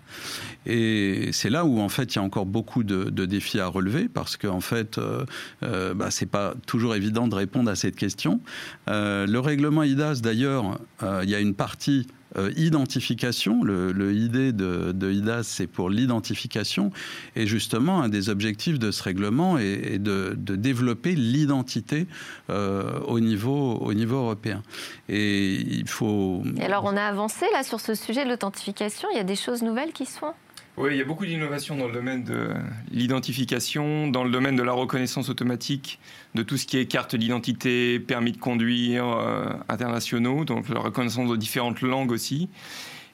[0.65, 4.09] Et c'est là où en fait il y a encore beaucoup de, défis à relever
[4.09, 5.25] parce qu'en en fait euh,
[5.63, 8.41] euh, bah, c'est pas toujours évident de répondre à cette question.
[8.89, 13.63] Euh, le règlement IDAS d'ailleurs, il y a une partie euh, identification.
[13.63, 16.91] Le, le de IDAS, c'est pour l'identification.
[17.35, 22.07] Et justement, un des objectifs de ce règlement est, de, développer l'identité
[22.49, 24.63] euh, au, niveau, au niveau européen.
[25.09, 26.43] Et il faut.
[26.57, 29.07] Et alors, on a avancé là sur ce sujet de l'authentification.
[29.13, 30.33] Il y a des choses nouvelles qui se font?
[30.77, 32.49] Oui, il y a beaucoup d'innovations dans le domaine de
[32.91, 35.99] l'identification, dans le domaine de la reconnaissance automatique
[36.35, 41.31] de tout ce qui est carte d'identité, permis de conduire euh, internationaux, donc la reconnaissance
[41.31, 42.47] de différentes langues aussi.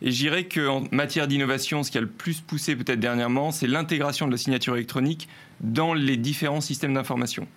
[0.01, 3.67] Et je dirais qu'en matière d'innovation, ce qui a le plus poussé peut-être dernièrement, c'est
[3.67, 5.29] l'intégration de la signature électronique
[5.61, 7.47] dans les différents systèmes d'information.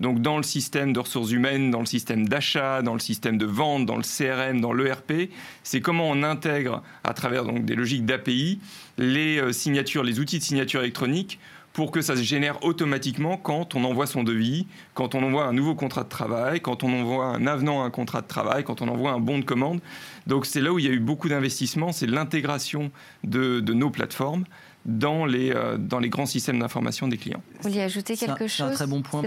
[0.00, 3.46] Donc dans le système de ressources humaines, dans le système d'achat, dans le système de
[3.46, 5.30] vente, dans le CRM, dans l'ERP,
[5.62, 8.60] c'est comment on intègre à travers donc des logiques d'API
[8.96, 11.38] les euh, signatures, les outils de signature électronique
[11.72, 15.52] pour que ça se génère automatiquement quand on envoie son devis, quand on envoie un
[15.52, 18.82] nouveau contrat de travail, quand on envoie un avenant à un contrat de travail, quand
[18.82, 19.80] on envoie un bon de commande.
[20.26, 22.90] Donc c'est là où il y a eu beaucoup d'investissements, c'est l'intégration
[23.22, 24.44] de, de nos plateformes
[24.88, 27.42] dans les, euh, dans les grands systèmes d'information des clients.
[27.60, 29.22] Vous voulez ajouter quelque chose C'est un très bon point.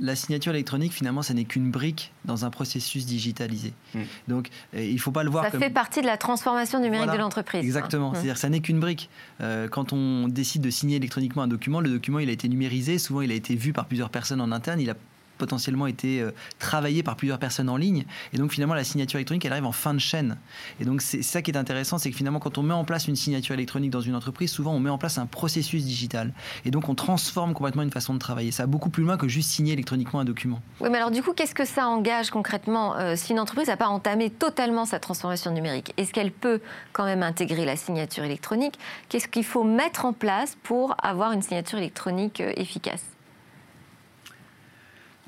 [0.00, 3.72] la signature électronique, finalement, ça n'est qu'une brique dans un processus digitalisé.
[3.94, 4.00] Mm.
[4.28, 7.10] Donc, euh, il ne faut pas le voir ça fait partie de la transformation numérique
[7.10, 7.64] de l'entreprise.
[7.64, 8.10] Exactement.
[8.10, 8.14] Mm.
[8.14, 9.08] C'est-à-dire ça n'est qu'une brique.
[9.40, 12.98] Euh, quand on décide de signer électroniquement un document, le document, il a été numérisé.
[12.98, 14.80] Souvent, il a été vu par plusieurs personnes en interne.
[14.80, 14.94] Il a
[15.38, 18.04] potentiellement été euh, travaillé par plusieurs personnes en ligne.
[18.32, 20.36] Et donc finalement, la signature électronique, elle arrive en fin de chaîne.
[20.80, 23.08] Et donc c'est ça qui est intéressant, c'est que finalement, quand on met en place
[23.08, 26.32] une signature électronique dans une entreprise, souvent on met en place un processus digital.
[26.64, 28.50] Et donc on transforme complètement une façon de travailler.
[28.50, 30.60] Ça va beaucoup plus loin que juste signer électroniquement un document.
[30.80, 33.76] Oui, mais alors du coup, qu'est-ce que ça engage concrètement euh, si une entreprise n'a
[33.76, 35.92] pas entamé totalement sa transformation numérique?
[35.96, 36.60] Est-ce qu'elle peut
[36.92, 38.78] quand même intégrer la signature électronique?
[39.08, 43.13] Qu'est-ce qu'il faut mettre en place pour avoir une signature électronique euh, efficace?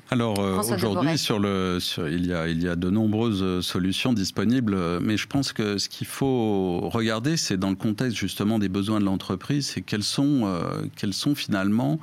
[0.09, 4.13] Alors euh, aujourd'hui, sur le, il, y a, il y a de nombreuses euh, solutions
[4.13, 8.57] disponibles, euh, mais je pense que ce qu'il faut regarder, c'est dans le contexte justement
[8.57, 10.47] des besoins de l'entreprise, c'est quels sont,
[10.95, 11.99] quels sont finalement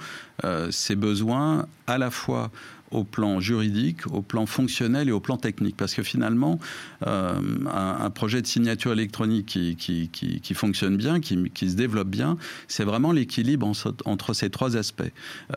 [0.70, 2.50] ces besoins à la fois
[2.94, 5.76] au plan juridique, au plan fonctionnel et au plan technique.
[5.76, 6.58] Parce que finalement,
[7.06, 7.34] euh,
[7.72, 12.36] un, projet de signature électronique qui, qui, qui, fonctionne bien, qui, se développe bien,
[12.68, 13.70] c'est vraiment l'équilibre
[14.04, 15.02] entre ces trois aspects.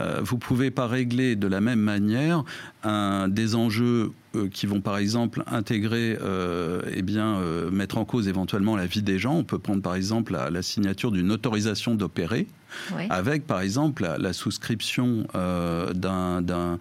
[0.01, 2.43] Euh, vous ne pouvez pas régler de la même manière
[3.27, 8.75] des enjeux euh, qui vont par exemple intégrer, euh, eh bien, mettre en cause éventuellement
[8.75, 9.35] la vie des gens.
[9.35, 12.47] On peut prendre par exemple la signature d'une autorisation d'opérer
[13.09, 16.77] avec par exemple la, souscription euh, euh,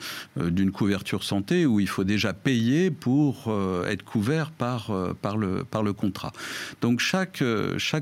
[0.50, 6.32] d'une couverture santé où il faut déjà payer pour euh, être couvert par, le, contrat.
[6.80, 7.42] Donc chaque,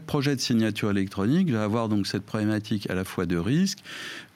[0.07, 3.79] projet de signature électronique va avoir donc cette problématique à la fois de risque,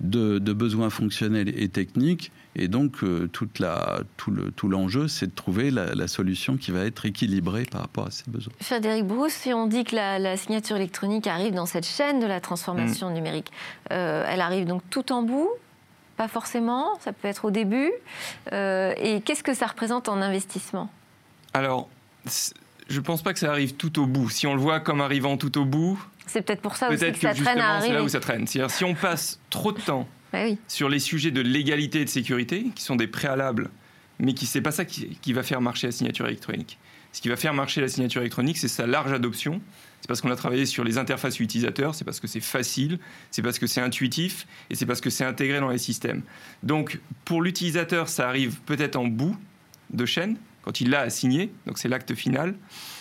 [0.00, 5.26] de besoins fonctionnels et techniques et donc, euh, toute la, tout, le, tout l'enjeu, c'est
[5.26, 8.52] de trouver la, solution qui va être équilibrée par rapport à ces besoins.
[8.60, 12.40] Frédéric Brousse, si on dit que la, signature électronique arrive dans cette chaîne de la
[12.40, 13.14] transformation mm.
[13.14, 13.52] numérique,
[13.92, 15.50] euh, elle arrive donc tout en bout?
[16.16, 17.92] Pas forcément, ça peut être au début.
[18.52, 20.90] Euh, et qu'est-ce que ça représente en investissement?
[21.54, 21.88] Alors,
[22.88, 24.28] je ne pense pas que ça arrive tout au bout.
[24.30, 27.18] Si on le voit comme arrivant tout au bout, c'est peut-être pour ça aussi que,
[27.18, 27.88] ça traîne à arriver.
[27.88, 28.46] C'est là où ça traîne.
[28.46, 32.10] C'est-à-dire si on passe trop de temps bah sur les sujets de légalité et de
[32.10, 33.70] sécurité, qui sont des préalables,
[34.18, 36.78] mais qui c'est pas ça qui, va faire marcher la signature électronique.
[37.12, 39.60] Ce qui va faire marcher la signature électronique, c'est sa large adoption.
[40.00, 42.98] C'est parce qu'on a travaillé sur les interfaces utilisateurs, c'est parce que c'est facile,
[43.30, 46.22] c'est parce que c'est intuitif et c'est parce que c'est intégré dans les systèmes.
[46.62, 49.36] Donc pour l'utilisateur, ça arrive peut-être en bout
[49.90, 52.54] de chaîne, quand il l'a à signer, donc c'est l'acte final.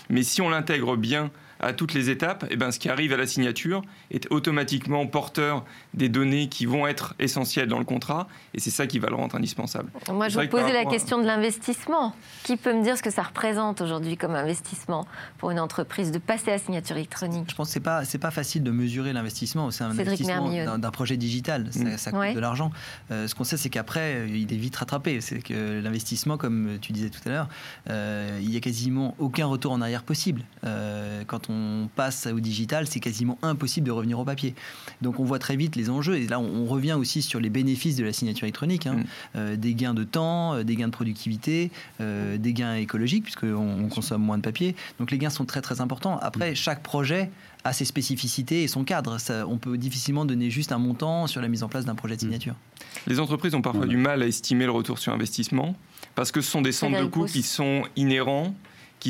[0.10, 3.18] Mais si on l'intègre bien à toutes les étapes, eh ben, ce qui arrive à
[3.18, 8.60] la signature est automatiquement porteur des données qui vont être essentielles dans le contrat, et
[8.60, 9.92] c'est ça qui va le rendre indispensable.
[10.12, 12.14] Moi, je vous posais la question de l'investissement.
[12.44, 15.06] Qui peut me dire ce que ça représente aujourd'hui comme investissement
[15.38, 17.50] pour une entreprise de passer à signature électronique?
[17.50, 19.72] Je pense que ce n'est pas, pas facile de mesurer l'investissement.
[19.72, 22.72] C'est un investissement d'un projet digital, ça, coûte de l'argent.
[23.12, 25.22] Euh, ce qu'on sait, c'est qu'après, il est vite rattrapé.
[25.22, 27.50] C'est que l'investissement, comme tu disais tout à l'heure,
[27.90, 30.44] euh, il n'y a quasiment aucun retour en arrière possible.
[30.64, 34.56] Euh, quand on passe au digital, c'est quasiment impossible de revenir au papier.
[35.02, 36.18] Donc on voit très vite les enjeux.
[36.18, 38.88] Et là, on, revient aussi sur les bénéfices de la signature électronique.
[38.88, 38.96] Hein.
[38.96, 39.04] Mm.
[39.36, 43.56] Euh, des gains de temps, euh, des gains de productivité, euh, des gains écologiques, puisqu'on
[43.56, 44.76] on consomme moins de papier.
[45.00, 46.20] Donc les gains sont très très importants.
[46.22, 46.56] Après, mm.
[46.56, 47.30] chaque projet
[47.64, 49.18] a ses spécificités et son cadre.
[49.48, 52.22] on peut difficilement donner juste un montant sur la mise en place d'un projet de
[52.22, 52.28] mm.
[52.28, 52.56] signature.
[53.08, 55.76] Les entreprises ont parfois du mal à estimer le retour sur investissement
[56.16, 58.54] parce que ce sont des centres de coûts qui sont inhérents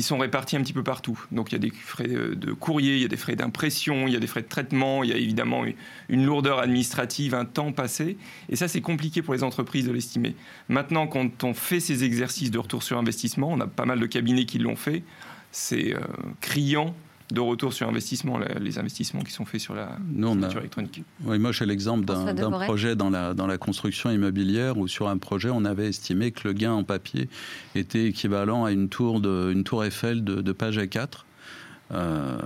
[0.02, 1.18] sont répartis un petit peu partout.
[1.32, 4.12] Donc il y a des frais de courrier, il y a des frais d'impression, il
[4.12, 5.64] y a des frais de traitement, il y a évidemment
[6.08, 8.16] une lourdeur administrative, un temps passé.
[8.48, 10.34] Et ça, c'est compliqué pour les entreprises de l'estimer.
[10.68, 14.06] Maintenant, quand on fait ces exercices de retour sur investissement, on a pas mal de
[14.06, 15.02] cabinets qui l'ont fait,
[15.50, 16.00] c'est euh,
[16.40, 16.94] criant
[17.30, 21.02] de retour sur investissement, les investissements qui sont faits sur la signature électronique.
[21.24, 25.18] Oui, moi j'ai l'exemple d'un projet dans la, dans la construction immobilière où sur un
[25.18, 27.28] projet on avait estimé que le gain en papier
[27.74, 31.24] était équivalent à une tour, de, une tour Eiffel de, page A4.
[31.90, 32.38] Euh,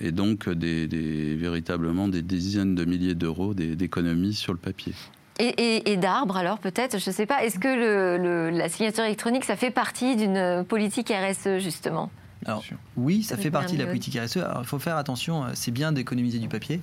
[0.00, 4.92] et donc des, véritablement des dizaines de milliers d'euros d'économies sur le papier.
[5.40, 9.54] Et, d'arbres, alors peut-être, je ne sais pas, est-ce que le, la signature électronique, ça
[9.54, 12.10] fait partie d'une politique RSE, justement?
[12.44, 12.64] Alors,
[12.96, 14.38] oui, ça fait partie de la politique RSE.
[14.38, 16.80] Alors, il faut faire attention, euh, c'est bien d'économiser du papier.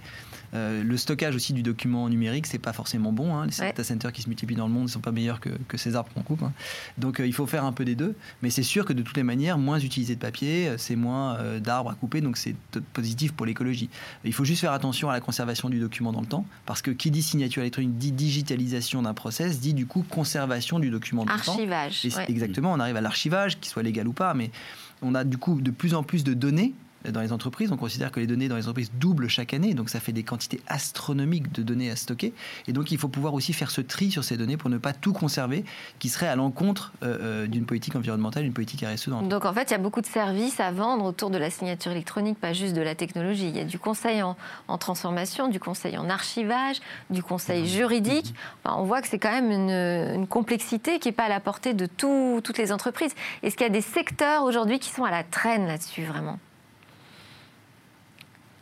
[0.54, 3.36] Euh, le stockage aussi du document numérique, c'est pas forcément bon.
[3.36, 3.48] Hein.
[3.48, 5.96] Les data centers qui se multiplient dans le monde ne sont pas meilleurs que, ces
[5.96, 6.44] arbres qu'on coupe.
[6.44, 6.54] Hein.
[6.98, 8.16] Donc euh, il faut faire un peu des deux.
[8.42, 11.92] Mais c'est sûr que de toutes les manières, moins utiliser de papier, c'est moins d'arbres
[11.92, 12.22] à couper.
[12.22, 12.56] Donc c'est
[12.94, 13.90] positif pour l'écologie.
[14.24, 16.46] Il faut juste faire attention à la conservation du document dans le temps.
[16.66, 20.90] Parce que qui dit signature électronique dit digitalisation d'un process, dit du coup conservation du
[20.90, 21.54] document dans le temps.
[21.54, 22.06] Archivage.
[22.28, 24.34] Exactement, on arrive à l'archivage, qu'il soit légal ou pas.
[24.34, 24.52] Mais
[25.02, 26.74] on a du coup de plus en plus de données
[27.12, 27.72] dans les entreprises.
[27.72, 30.24] On considère que les données dans les entreprises doublent chaque année, donc ça fait des
[30.24, 32.34] quantités astronomiques de données à stocker.
[32.68, 34.94] Et donc il faut pouvoir aussi faire ce tri sur ces données pour ne pas
[34.94, 35.66] tout conserver,
[36.00, 39.10] qui serait à l'encontre euh, euh, d'une politique environnementale, d'une politique RSE.
[39.10, 41.50] Dans donc en fait, il y a beaucoup de services à vendre autour de la
[41.50, 43.50] signature électronique, pas juste de la technologie.
[43.50, 44.36] Il y a du conseil en,
[44.78, 46.78] transformation, du conseil en archivage,
[47.10, 48.34] du conseil juridique.
[48.66, 51.86] On voit que c'est quand même une, complexité qui n'est pas à la portée de
[51.86, 53.14] toutes les entreprises.
[53.44, 56.40] Est-ce qu'il y a des secteurs aujourd'hui qui sont à la traîne là-dessus, vraiment?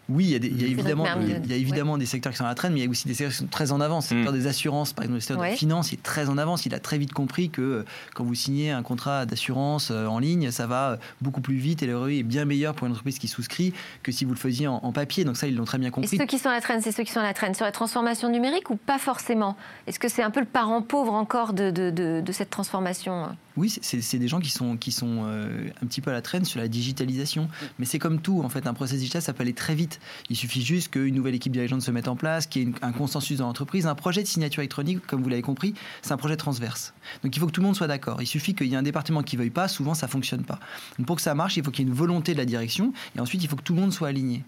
[0.10, 2.56] Oui, il y a, évidemment, il y a évidemment des secteurs qui sont à la
[2.56, 4.12] traîne, mais il y a aussi des secteurs qui sont très en avance.
[4.12, 4.38] Le secteur mm.
[4.38, 6.66] des assurances, par exemple, le secteur de la finance, est très en avance.
[6.66, 10.20] Il a très vite compris que euh, quand vous signez un contrat d'assurance euh, en
[10.20, 13.18] ligne, ça va euh, beaucoup plus vite et le est bien meilleur pour une entreprise
[13.18, 15.24] qui souscrit que si vous le faisiez en, papier.
[15.24, 16.16] Donc ça, ils l'ont très bien compris.
[16.16, 17.66] Et ceux qui sont à la traîne, c'est ceux qui sont à la traîne sur
[17.66, 19.56] la transformation numérique ou pas forcément?
[19.88, 23.30] Est-ce que c'est un peu le parent pauvre encore de, de, de cette transformation?
[23.56, 26.46] Oui, c'est des gens qui sont, qui sont euh, un petit peu à la traîne
[26.46, 27.50] sur la digitalisation.
[27.78, 30.00] Mais c'est comme tout, en fait, un processus digital, ça peut aller très vite.
[30.30, 32.92] Il suffit juste qu'une nouvelle équipe dirigeante se mette en place, qu'il y ait un
[32.92, 33.86] consensus dans l'entreprise.
[33.86, 36.94] Un projet de signature électronique, comme vous l'avez compris, c'est un projet transverse.
[37.24, 38.22] Donc il faut que tout le monde soit d'accord.
[38.22, 40.44] Il suffit qu'il y ait un département qui ne veuille pas, souvent ça ne fonctionne
[40.44, 40.60] pas.
[40.98, 42.94] Donc pour que ça marche, il faut qu'il y ait une volonté de la direction,
[43.16, 44.44] et ensuite il faut que tout le monde soit aligné.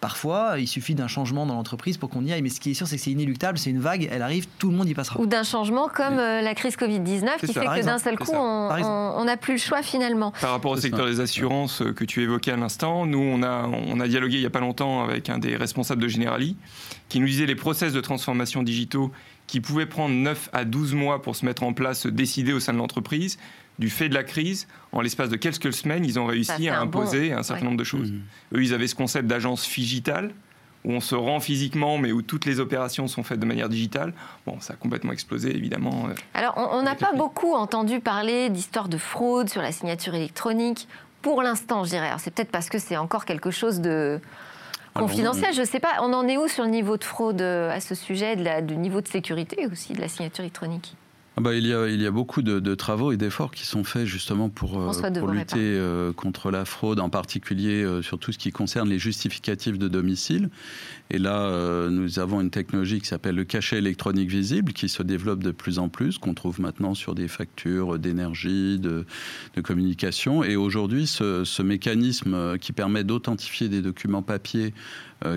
[0.00, 2.74] Parfois, il suffit d'un changement dans l'entreprise pour qu'on y aille, mais ce qui est
[2.74, 5.20] sûr, c'est que c'est inéluctable, c'est une vague, elle arrive, tout le monde y passera.
[5.20, 8.49] Ou d'un changement comme euh, la crise Covid-19 qui fait que d'un seul coup, on
[9.24, 10.32] n'a plus le choix finalement.
[10.40, 13.66] Par rapport au secteur des assurances euh, que tu évoquais à l'instant, nous, on a,
[13.66, 16.56] on a dialogué il n'y a pas longtemps avec un des responsables de Generali
[17.08, 19.10] qui nous disait les process de transformation digitaux
[19.46, 22.72] qui pouvaient prendre 9 à 12 mois pour se mettre en place, décider au sein
[22.72, 23.36] de l'entreprise,
[23.80, 27.32] du fait de la crise, en l'espace de quelques semaines, ils ont réussi à imposer
[27.32, 28.12] un certain nombre de choses.
[28.12, 28.20] Mmh.
[28.54, 30.32] Eux, ils avaient ce concept d'agence figitale,
[30.84, 34.14] où on se rend physiquement, mais où toutes les opérations sont faites de manière digitale.
[34.46, 36.06] Bon, ça a complètement explosé, évidemment.
[36.08, 40.88] Euh, Alors, on n'a pas beaucoup entendu parler d'histoires de fraude sur la signature électronique.
[41.22, 42.10] Pour l'instant, je dirais.
[42.18, 44.20] c'est peut-être parce que c'est encore quelque chose de
[44.94, 45.98] confidentiel, je ne sais pas.
[46.00, 48.76] On en est où sur le niveau de fraude euh, à ce sujet, de du
[48.76, 50.96] niveau de sécurité aussi de la signature électronique?
[51.40, 53.82] Ah bah, il, y a, il y a beaucoup de, travaux et d'efforts qui sont
[53.82, 58.30] faits justement pour, euh, pour lutter euh, contre la fraude, en particulier euh, sur tout
[58.30, 60.50] ce qui concerne les justificatifs de domicile.
[61.10, 65.42] Et là, nous avons une technologie qui s'appelle le cachet électronique visible, qui se développe
[65.42, 69.04] de plus en plus, qu'on trouve maintenant sur des factures d'énergie, de,
[69.62, 70.42] communication.
[70.44, 74.72] Et aujourd'hui, ce, mécanisme qui permet d'authentifier des documents papier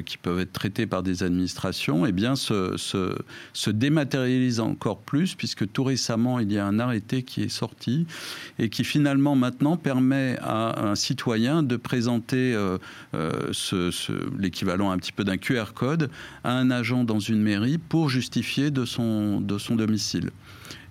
[0.06, 3.18] qui peuvent être traités par des administrations, eh bien, se, se,
[3.52, 8.06] se dématérialise encore plus, puisque tout récemment, il y a un arrêté qui est sorti
[8.60, 12.78] et qui finalement maintenant permet à un citoyen de présenter euh,
[13.14, 13.52] euh,
[14.40, 16.10] l'équivalent un petit peu d'un QR code
[16.44, 20.32] à un agent dans une mairie pour justifier de son, domicile.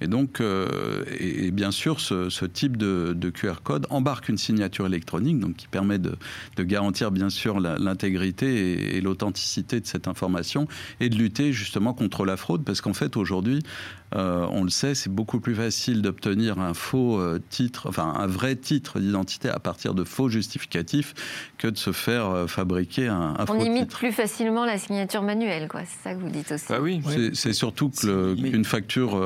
[0.03, 5.39] Et donc, euh, et, bien sûr, ce, type de, QR code embarque une signature électronique,
[5.39, 6.17] donc qui permet de,
[6.59, 10.67] garantir bien sûr l'intégrité et, l'authenticité de cette information
[11.01, 13.63] et de lutter justement contre la fraude, parce qu'en fait aujourd'hui,
[14.15, 18.27] euh, on le sait, c'est beaucoup plus facile d'obtenir un faux euh, titre, enfin un
[18.27, 21.15] vrai titre d'identité à partir de faux justificatifs
[21.57, 25.69] que de se faire fabriquer un, un on On imite plus facilement la signature manuelle,
[25.69, 25.81] quoi.
[25.87, 26.67] C'est ça que vous dites aussi.
[26.69, 27.01] Ah oui.
[27.33, 29.21] C'est surtout qu'une facture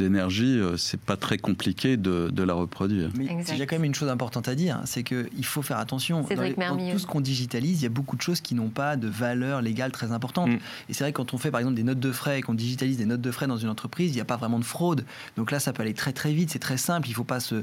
[0.00, 3.10] d'énergie, euh, c'est pas très compliqué de, la reproduire.
[3.16, 5.78] Mais il y a quand même une chose importante à dire, c'est qu'il faut faire
[5.78, 6.22] attention.
[6.22, 9.08] Dans, tout ce qu'on digitalise, il y a beaucoup de choses qui n'ont pas de
[9.08, 10.48] valeur légale très importante.
[10.48, 10.58] Mm.
[10.88, 12.54] Et c'est vrai que quand on fait par exemple des notes de frais et qu'on
[12.54, 15.04] digitalise des notes de frais dans une entreprise, il n'y a pas vraiment de fraude.
[15.36, 17.08] Donc là, ça peut aller très très vite, c'est très simple.
[17.08, 17.62] Il ne faut pas se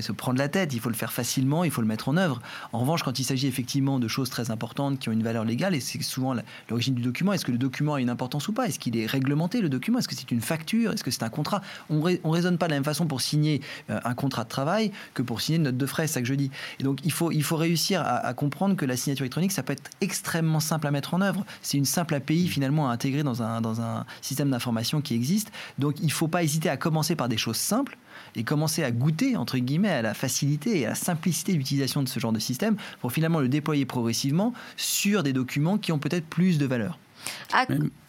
[0.00, 2.40] se prendre la tête, il faut le faire facilement, il faut le mettre en œuvre.
[2.72, 5.74] En revanche, quand il s'agit effectivement de choses très importantes qui ont une valeur légale,
[5.74, 6.34] et c'est souvent
[6.68, 8.66] l'origine du document, est-ce que le document a une importance ou pas?
[8.66, 9.98] Est-ce qu'il est réglementé, le document?
[9.98, 10.92] Est-ce que c'est une facture?
[10.92, 11.62] Est-ce que c'est un contrat?
[11.90, 14.92] On ne raisonne pas de la même façon pour signer euh, un contrat de travail
[15.14, 16.50] que pour signer une note de frais, c'est ça que je dis.
[16.80, 19.72] Et donc, il faut, il faut réussir à, comprendre que la signature électronique, ça peut
[19.72, 21.44] être extrêmement simple à mettre en œuvre.
[21.62, 25.50] C'est une simple API finalement à intégrer dans un, dans un système d'information qui existe.
[25.78, 27.96] Donc, il ne faut pas hésiter à commencer par des choses simples
[28.36, 32.08] et commencer à goûter, entre guillemets, à la facilité et à la simplicité d'utilisation de
[32.08, 36.26] ce genre de système pour finalement le déployer progressivement sur des documents qui ont peut-être
[36.26, 36.98] plus de valeur.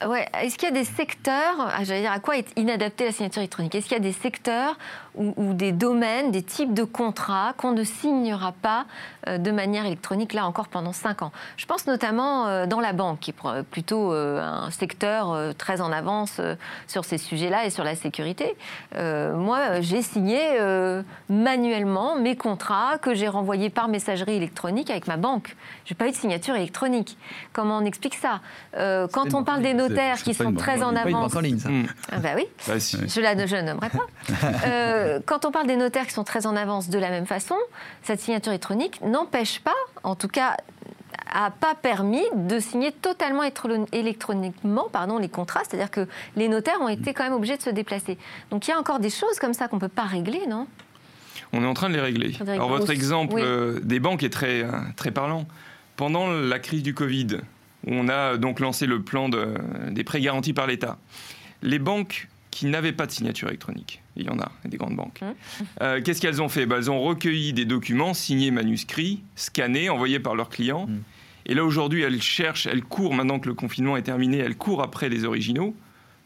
[0.06, 3.12] Ouais, Est-ce qu'il y a des secteurs, ah, j'allais dire, à quoi est inadaptée la
[3.12, 3.76] signature électronique?
[3.76, 4.78] Est-ce qu'il y a des secteurs
[5.16, 8.86] ou, des domaines, des types de contrats qu'on ne signera pas
[9.28, 11.32] euh, de manière électronique, là encore pendant 5 ans?
[11.58, 15.92] Je pense notamment euh, dans la banque, qui est plutôt euh, un secteur très en
[15.92, 16.40] avance
[16.88, 18.56] sur ces sujets-là et sur la sécurité.
[18.96, 20.58] moi, j'ai signé
[21.30, 25.56] manuellement mes contrats que j'ai renvoyés par messagerie électronique avec ma banque.
[25.86, 27.18] Je n'ai pas eu de signature électronique.
[27.54, 28.42] Comment on explique ça?
[29.12, 31.36] Quand on parle des notaires qui sont très en avance...
[31.36, 31.70] en ligne, ça.
[32.12, 35.20] Ah bah oui, bah, je, la, je nommerai pas.
[35.26, 37.56] quand on parle des notaires qui sont très en avance de la même façon,
[38.04, 40.56] cette signature électronique n'empêche pas, en tout cas
[41.34, 43.44] a pas permis de signer totalement
[43.92, 47.70] électroniquement pardon, les contrats, c'est-à-dire que les notaires ont été quand même obligés de se
[47.70, 48.18] déplacer.
[48.52, 50.68] Donc il y a encore des choses comme ça qu'on ne peut pas régler, non?
[51.54, 52.38] On est en train de les régler.
[52.48, 55.46] Alors votre exemple euh, des banques est très, euh, très parlant.
[55.96, 57.40] Pendant la crise du Covid,
[57.88, 59.54] on a donc lancé le plan de,
[59.90, 60.98] des prêts garantis par l'État.
[61.62, 64.02] Les banques qui n'avaient pas de signature électronique.
[64.16, 65.22] Il y en a, des grandes banques.
[65.22, 65.64] Mmh.
[65.82, 66.66] Euh, qu'est-ce qu'elles ont fait?
[66.66, 70.88] Bah, Elles ont recueilli des documents signés manuscrits, scannés, envoyés par leurs clients.
[70.88, 70.98] Mmh.
[71.46, 74.82] Et là, aujourd'hui, elles cherchent, elles courent, maintenant que le confinement est terminé, elles courent
[74.82, 75.76] après les originaux.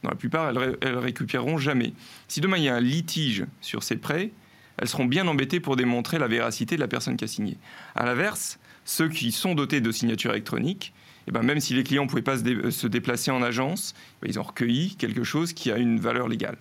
[0.04, 1.94] Dans la plupart, elles, elles récupéreront jamais.
[2.28, 4.32] Si demain il y a un litige sur ces prêts,
[4.78, 7.58] elles seront bien embêtées pour démontrer la véracité de la personne qui a signé.
[7.94, 10.94] À l'inverse, ceux qui sont dotés de signatures électroniques,
[11.32, 14.38] eh ben, même si les clients ne pouvaient pas se, déplacer en agence, ben, ils
[14.38, 16.58] ont recueilli quelque chose qui a une valeur légale.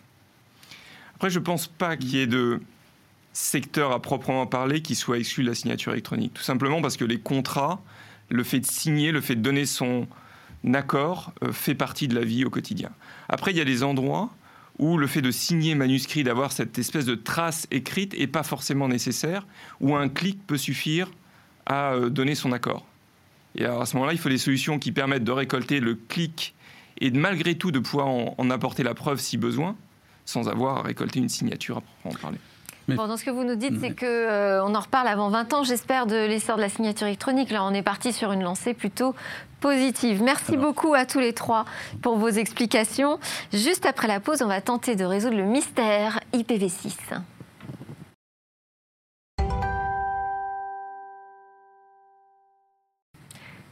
[1.16, 2.60] Après, je ne pense pas qu'il y ait de
[3.32, 6.34] secteur à proprement parler qui soit exclu de la signature électronique.
[6.34, 7.82] Tout simplement parce que les contrats,
[8.28, 10.06] le fait de signer, le fait de donner son
[10.72, 12.90] accord, euh, fait partie de la vie au quotidien.
[13.28, 14.30] Après, il y a des endroits
[14.78, 18.88] où le fait de signer manuscrit, d'avoir cette espèce de trace écrite, n'est pas forcément
[18.88, 19.46] nécessaire,
[19.80, 21.10] où un clic peut suffire
[21.66, 22.86] à euh, donner son accord.
[23.56, 26.54] Et alors à ce moment-là, il faut des solutions qui permettent de récolter le clic
[26.98, 29.76] et de, malgré tout de pouvoir en, apporter la preuve si besoin,
[30.24, 32.38] sans avoir à récolter une signature à proprement parler.
[32.88, 35.62] Bon, ce que vous nous dites, c'est qu'on euh, on en reparle avant 20 ans,
[35.62, 37.50] j'espère, de l'essor de la signature électronique.
[37.50, 39.14] Là, on est parti sur une lancée plutôt
[39.60, 40.22] positive.
[40.22, 41.66] Merci beaucoup à tous les trois
[42.02, 43.20] pour vos explications.
[43.52, 47.20] Juste après la pause, on va tenter de résoudre le mystère IPv6.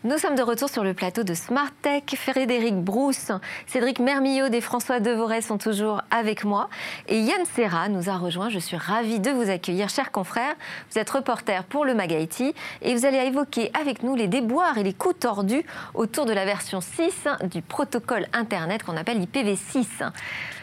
[0.08, 2.02] Nous sommes de retour sur le plateau de Smart Tech.
[2.16, 3.30] Frédéric Brousse,
[3.66, 6.70] Cédric Mermillot et François Devoret sont toujours avec moi.
[7.08, 8.48] Et Yann Serra nous a rejoint.
[8.48, 10.54] Je suis ravie de vous accueillir, chers confrères.
[10.90, 14.82] Vous êtes reporter pour le Magaïti et vous allez évoquer avec nous les déboires et
[14.82, 15.62] les coups tordus
[15.92, 19.84] autour de la version 6 du protocole Internet qu'on appelle IPv6.
[19.98, 20.04] Tout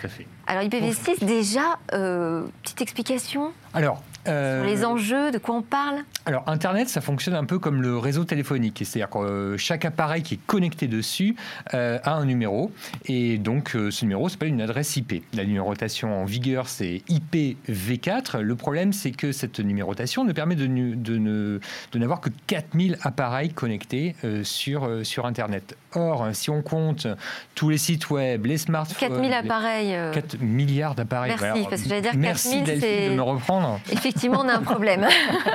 [0.05, 0.25] à fait.
[0.47, 3.53] Alors IPv6, déjà, euh, petite explication?
[3.75, 5.99] Alors, euh, Sur les enjeux, de quoi on parle?
[6.25, 8.81] Alors, Internet, ça fonctionne un peu comme le réseau téléphonique.
[8.83, 11.35] C'est-à-dire que euh, chaque appareil qui est connecté dessus
[11.73, 12.71] euh, a un numéro.
[13.05, 15.23] Et donc, ce numéro s'appelle une adresse IP.
[15.33, 18.39] La numérotation en vigueur, c'est IPv4.
[18.39, 23.51] Le problème, c'est que cette numérotation ne permet de, de, de n'avoir que 4000 appareils
[23.51, 25.77] connectés sur, sur Internet.
[25.95, 27.07] Or, si on compte
[27.53, 29.09] tous les sites web, les smartphones...
[29.09, 29.97] 4000 appareils...
[30.13, 31.33] 4 milliards d'appareils.
[31.39, 33.79] Merci, parce que j'allais dire 4000, Merci Delphine de me reprendre.
[33.91, 35.07] Effectivement, on a un problème.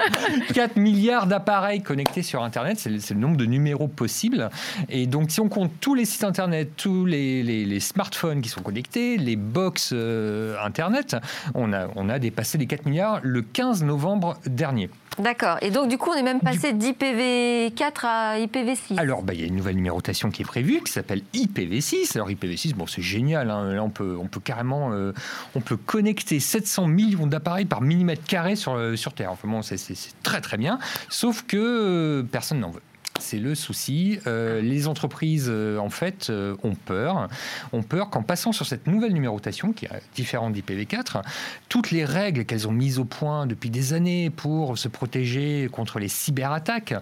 [0.54, 4.50] 4 milliards d'appareils connectés sur Internet, c'est le, nombre de numéros possibles.
[4.88, 8.62] Et donc, si on compte tous les sites Internet, tous les, les, smartphones qui sont
[8.62, 11.16] connectés, les box euh, Internet,
[11.54, 14.90] on a, on a dépassé les 4 milliards le 15 novembre dernier.
[15.20, 15.58] D'accord.
[15.60, 18.98] Et donc, du coup, on est même passé d'IPv4 à IPv6.
[18.98, 22.16] Alors, bah, il y a une nouvelle numérotation qui est prévue, qui s'appelle IPv6.
[22.16, 23.50] Alors, IPv6, bon, c'est génial.
[23.50, 23.74] Hein.
[23.74, 25.12] Là, on peut, on peut carrément euh,
[25.54, 29.32] on peut connecter 700 millions d'appareils par millimètre carré sur, euh, sur Terre.
[29.32, 29.78] Enfin, bon, c'est
[30.22, 30.78] très, très bien.
[31.08, 32.82] Sauf que euh, personne n'en veut.
[33.20, 34.18] C'est le souci.
[34.26, 37.28] Euh, les entreprises, euh, en fait, euh, ont peur.
[37.72, 41.22] Ont peur qu'en passant sur cette nouvelle numérotation, qui est différente d'IPv4,
[41.68, 45.98] toutes les règles qu'elles ont mises au point depuis des années pour se protéger contre
[45.98, 46.94] les cyberattaques,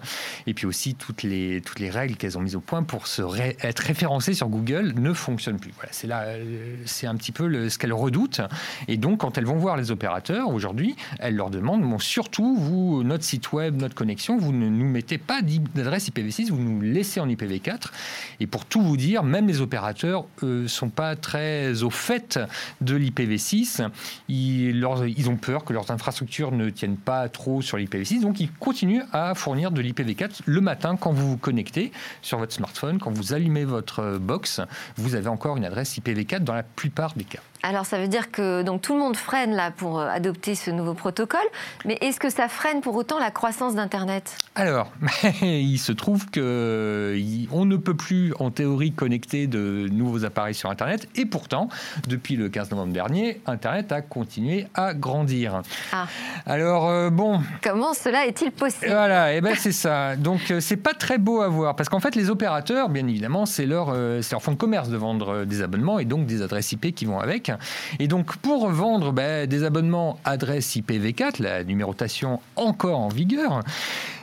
[0.45, 3.21] et puis aussi toutes les, toutes les règles qu'elles ont mises au point pour se
[3.61, 5.71] être référencées sur Google, ne fonctionnent plus.
[5.75, 6.25] Voilà, c'est là,
[6.85, 8.41] c'est un petit peu le, ce qu'elles redoutent.
[8.87, 13.03] Et donc, quand elles vont voir les opérateurs aujourd'hui, elles leur demandent bon, surtout, vous,
[13.03, 17.19] notre site web, notre connexion, vous ne nous mettez pas d'adresse IPv6, vous nous laissez
[17.19, 17.91] en IPv4.
[18.39, 22.39] Et pour tout vous dire, même les opérateurs ne sont pas très au fait
[22.81, 23.87] de l'IPv6.
[24.27, 24.85] Ils,
[25.17, 29.03] ils ont peur que leurs infrastructures ne tiennent pas trop sur l'IPv6, donc ils continuent
[29.11, 31.91] à fournir de l'IPv4 le matin quand vous vous connectez
[32.21, 34.61] sur votre smartphone, quand vous allumez votre box,
[34.97, 37.39] vous avez encore une adresse IPv4 dans la plupart des cas.
[37.61, 40.71] Alors ça veut dire que donc tout le monde freine là pour euh, adopter ce
[40.71, 41.45] nouveau protocole,
[41.85, 44.37] mais est-ce que ça freine pour autant la croissance d'Internet?
[44.55, 44.91] Alors,
[45.41, 47.19] il se trouve que
[47.51, 51.67] on ne peut plus en théorie connecter de nouveaux appareils sur Internet, et pourtant,
[52.07, 55.61] depuis le 15 novembre dernier, Internet a continué à grandir.
[55.91, 56.07] Ah.
[56.45, 57.41] Alors euh, bon.
[57.61, 58.87] Comment cela est-il possible?
[58.87, 60.15] Voilà, et eh ben c'est ça.
[60.15, 63.45] Donc euh, c'est pas très beau à voir, parce qu'en fait les opérateurs, bien évidemment,
[63.45, 66.71] c'est leur, c'est leur fonds de commerce de vendre des abonnements et donc des adresses
[66.71, 67.48] IP qui vont avec.
[67.99, 73.61] Et donc, pour vendre ben, des abonnements adresse IPv4, la numérotation encore en vigueur,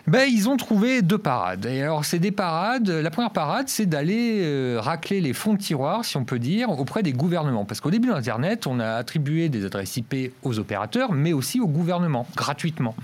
[0.06, 1.66] ben, ils ont trouvé deux parades.
[1.66, 2.88] Et alors, c'est des parades.
[2.88, 6.70] La première parade, c'est d'aller euh, racler les fonds de tiroir, si on peut dire,
[6.70, 7.64] auprès des gouvernements.
[7.64, 11.66] Parce qu'au début d'Internet, on a attribué des adresses IP aux opérateurs, mais aussi au
[11.66, 12.94] gouvernement, gratuitement.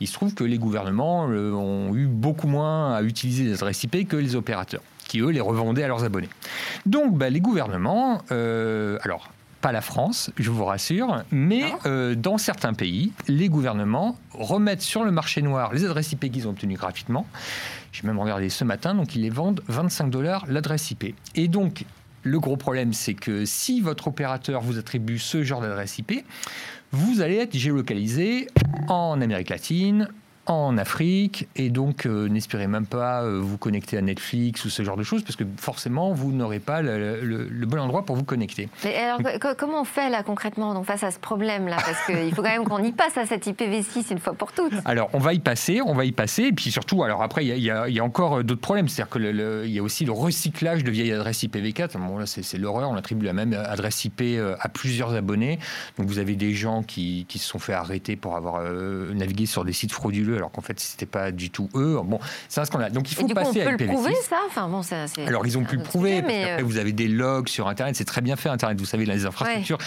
[0.00, 3.82] Il se trouve que les gouvernements euh, ont eu beaucoup moins à utiliser des adresses
[3.84, 6.28] IP que les opérateurs qui eux les revendaient à leurs abonnés.
[6.86, 12.38] Donc ben, les gouvernements, euh, alors pas la France, je vous rassure, mais euh, dans
[12.38, 16.76] certains pays, les gouvernements remettent sur le marché noir les adresses IP qu'ils ont obtenues
[16.76, 17.26] gratuitement.
[17.92, 21.14] J'ai même regardé ce matin, donc ils les vendent 25 dollars l'adresse IP.
[21.34, 21.84] Et donc,
[22.22, 26.24] le gros problème, c'est que si votre opérateur vous attribue ce genre d'adresse IP,
[26.92, 28.48] vous allez être géolocalisé
[28.88, 30.08] en Amérique latine,
[30.50, 34.82] en Afrique et donc euh, n'espérez même pas euh, vous connecter à Netflix ou ce
[34.82, 38.68] genre de choses parce que forcément vous n'aurez pas le, bon endroit pour vous connecter.
[38.84, 39.20] Mais alors
[39.56, 42.50] comment on fait là concrètement donc, face à ce problème là parce qu'il faut quand
[42.50, 44.72] même qu'on y passe à cette IPv6 une fois pour toutes.
[44.84, 47.56] Alors on va y passer, on va y passer et puis surtout alors après il
[47.58, 48.88] y, a encore euh, d'autres problèmes.
[48.88, 52.90] C'est-à-dire qu'il y a aussi le recyclage de vieilles adresses IPv4 bon, là c'est l'horreur.
[52.90, 54.22] On attribue la même adresse IP
[54.58, 55.60] à plusieurs abonnés.
[55.96, 58.62] Donc vous avez des gens qui, qui se sont fait arrêter pour avoir
[59.14, 62.00] navigué sur des sites frauduleux alors qu'en fait, c'était pas du tout eux.
[62.04, 62.18] Bon,
[62.48, 62.92] c'est un scandale.
[62.92, 63.74] Donc il faut passer à IPv6.
[63.74, 64.36] On peut le prouver, ça?
[64.46, 64.80] Enfin, bon,
[65.26, 66.22] Alors ils ont pu le prouver.
[66.22, 67.96] mais après, euh, vous avez des logs sur Internet.
[67.96, 68.78] C'est très bien fait Internet.
[68.78, 69.78] Vous savez, les infrastructures,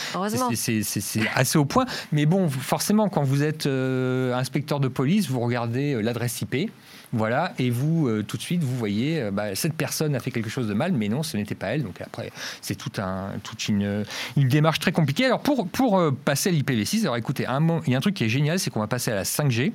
[0.56, 1.86] c'est assez au point.
[2.12, 6.72] Mais bon, forcément, quand vous êtes euh, inspecteur de police, vous regardez euh, l'adresse IP
[7.14, 10.32] Voilà, et vous, euh, tout de suite, vous voyez, euh, bah, cette personne a fait
[10.32, 11.84] quelque chose de mal, mais non, ce n'était pas elle.
[11.84, 14.04] Donc après, c'est tout un, toute une,
[14.36, 15.26] une, démarche très compliquée.
[15.26, 18.16] Alors pour, pour euh, passer à l'IPv6, alors écoutez, un, il y a un truc
[18.16, 19.74] qui est génial, c'est qu'on va passer à la 5G.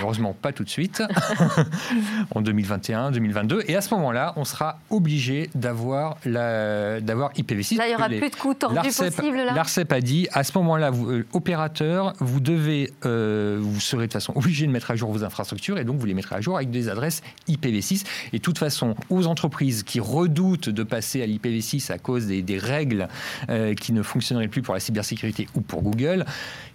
[0.00, 1.02] Heureusement, pas tout de suite,
[2.34, 3.64] en 2021, 2022.
[3.68, 7.76] Et à ce moment-là, on sera obligé d'avoir IPv6.
[7.76, 9.42] Là, il n'y aura plus de coûts tordus possibles.
[9.54, 10.92] L'ARCEP a dit, à ce moment-là,
[11.34, 15.76] opérateur, vous devez, vous serez de toute façon obligé de mettre à jour vos infrastructures
[15.76, 18.04] et donc vous les mettrez à jour avec des adresses IPv6.
[18.32, 22.58] Et de toute façon, aux entreprises qui redoutent de passer à l'IPv6 à cause des,
[22.58, 23.08] règles
[23.48, 26.24] euh, qui ne fonctionneraient plus pour la cybersécurité ou pour Google,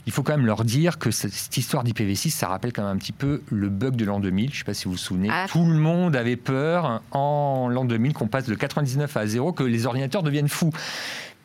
[0.08, 3.00] il faut quand même leur dire que cette, histoire d'IPv6, ça rappelle quand même un
[3.00, 4.50] petit peu le bug de l'an 2000.
[4.50, 5.30] Je ne sais pas si vous vous souvenez.
[5.32, 5.46] Ah.
[5.50, 9.64] Tout le monde avait peur en l'an 2000 qu'on passe de 99 à 0, que
[9.64, 10.72] les ordinateurs deviennent fous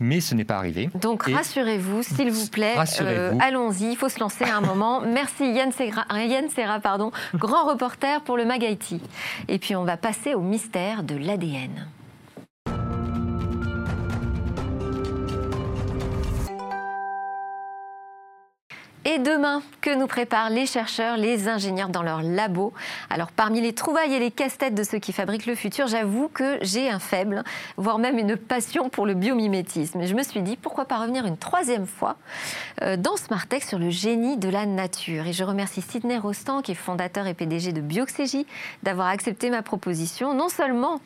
[0.00, 0.90] mais ce n'est pas arrivé.
[1.00, 5.00] Donc rassurez-vous, s'il vous plaît, euh, allons-y, il faut se lancer à un moment.
[5.06, 9.00] Merci Yann Serra, Yann Serra pardon, grand reporter pour le Magaïti.
[9.48, 11.86] Et puis on va passer au mystère de l'ADN.
[19.12, 22.72] Et demain, que nous préparent les chercheurs, les ingénieurs dans leur labo?
[23.08, 26.58] Alors, parmi les trouvailles et les casse-têtes de ceux qui fabriquent le futur, j'avoue que
[26.62, 27.42] j'ai un faible,
[27.76, 30.00] voire même une passion pour le biomimétisme.
[30.00, 32.18] Et je me suis dit, pourquoi pas revenir une troisième fois
[32.82, 35.26] euh, dans Smartech sur le génie de la nature?
[35.26, 38.46] Et je remercie Sidney Rostand, qui est fondateur et PDG de Bioxégie,
[38.84, 40.34] d'avoir accepté ma proposition.
[40.34, 41.00] Non seulement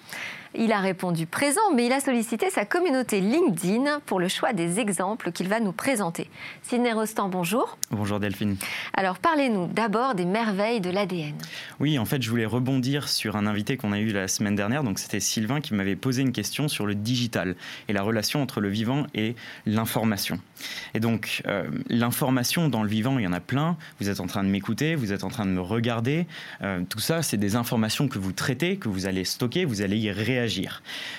[0.57, 4.79] il a répondu présent, mais il a sollicité sa communauté LinkedIn pour le choix des
[4.79, 6.31] exemples qu'il va nous présenter.
[6.63, 7.77] Sidney Rostand, bonjour.
[7.91, 8.57] Bonjour Delphine.
[8.95, 11.35] Alors parlez-nous d'abord des merveilles de l'ADN.
[11.81, 14.85] Oui, en fait, je voulais rebondir sur un invité qu'on a eu la semaine dernière.
[14.85, 17.57] Donc c'était Sylvain qui m'avait posé une question sur le digital
[17.89, 19.35] et la relation entre le vivant et
[19.67, 20.39] l'information.
[20.95, 23.77] Et donc euh, l'information dans le vivant, il y en a plein.
[24.01, 26.27] Vous êtes en train de m'écouter, vous êtes en train de me regarder.
[26.63, 29.99] Euh, tout ça, c'est des informations que vous traitez, que vous allez stocker, vous allez
[29.99, 30.44] y réagir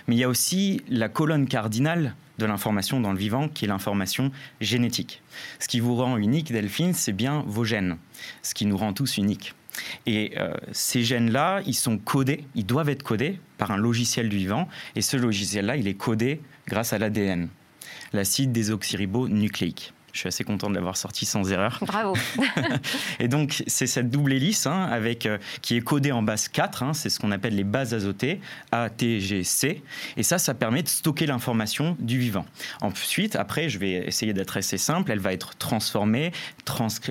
[0.08, 3.68] mais il y a aussi la colonne cardinale de l'information dans le vivant, qui est
[3.68, 5.22] l'information génétique.
[5.60, 7.98] Ce qui vous rend unique, Delphine, c'est bien vos gènes,
[8.42, 9.54] ce qui nous rend tous uniques.
[10.06, 14.38] Et euh, ces gènes-là, ils sont codés, ils doivent être codés par un logiciel du
[14.38, 17.50] vivant, et ce logiciel-là, il est codé grâce à l'ADN,
[18.14, 19.95] l'acide désoxyribonucléique.
[20.16, 21.78] Je suis assez content de l'avoir sorti sans erreur.
[21.82, 22.14] Bravo.
[23.20, 26.84] et donc, c'est cette double hélice hein, avec, euh, qui est codée en base 4.
[26.84, 28.40] Hein, c'est ce qu'on appelle les bases azotées,
[28.72, 29.84] A, T, G, C.
[30.16, 32.46] Et ça, ça permet de stocker l'information du vivant.
[32.80, 35.12] Ensuite, après, je vais essayer d'être assez simple.
[35.12, 36.32] Elle va être transformée,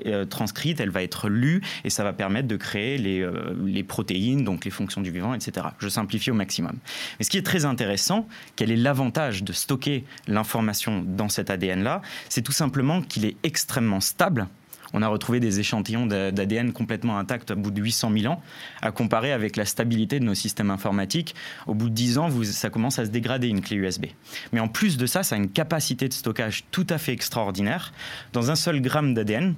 [0.07, 3.83] euh, transcrite, elle va être lue et ça va permettre de créer les, euh, les
[3.85, 5.67] protéines, donc les fonctions du vivant, etc.
[5.79, 6.79] Je simplifie au maximum.
[7.19, 8.27] Mais ce qui est très intéressant,
[8.57, 12.01] quel est l'avantage de stocker l'information dans cet ADN-là
[12.31, 14.49] C'est tout simplement qu'il est extrêmement stable.
[14.97, 18.41] On a retrouvé des échantillons d'ADN complètement intacts au bout de 800 000 ans,
[18.81, 21.35] à comparer avec la stabilité de nos systèmes informatiques.
[21.67, 24.07] Au bout de 10 ans, ça commence à se dégrader une clé USB.
[24.53, 27.93] Mais en plus de ça, ça a une capacité de stockage tout à fait extraordinaire.
[28.33, 29.57] Dans un seul gramme d'ADN,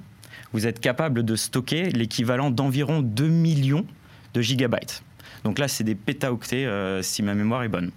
[0.53, 3.85] vous êtes capable de stocker l'équivalent d'environ 2 millions
[4.33, 5.03] de gigabytes.
[5.43, 7.91] Donc là, c'est des pétaoctets euh, si ma mémoire est bonne.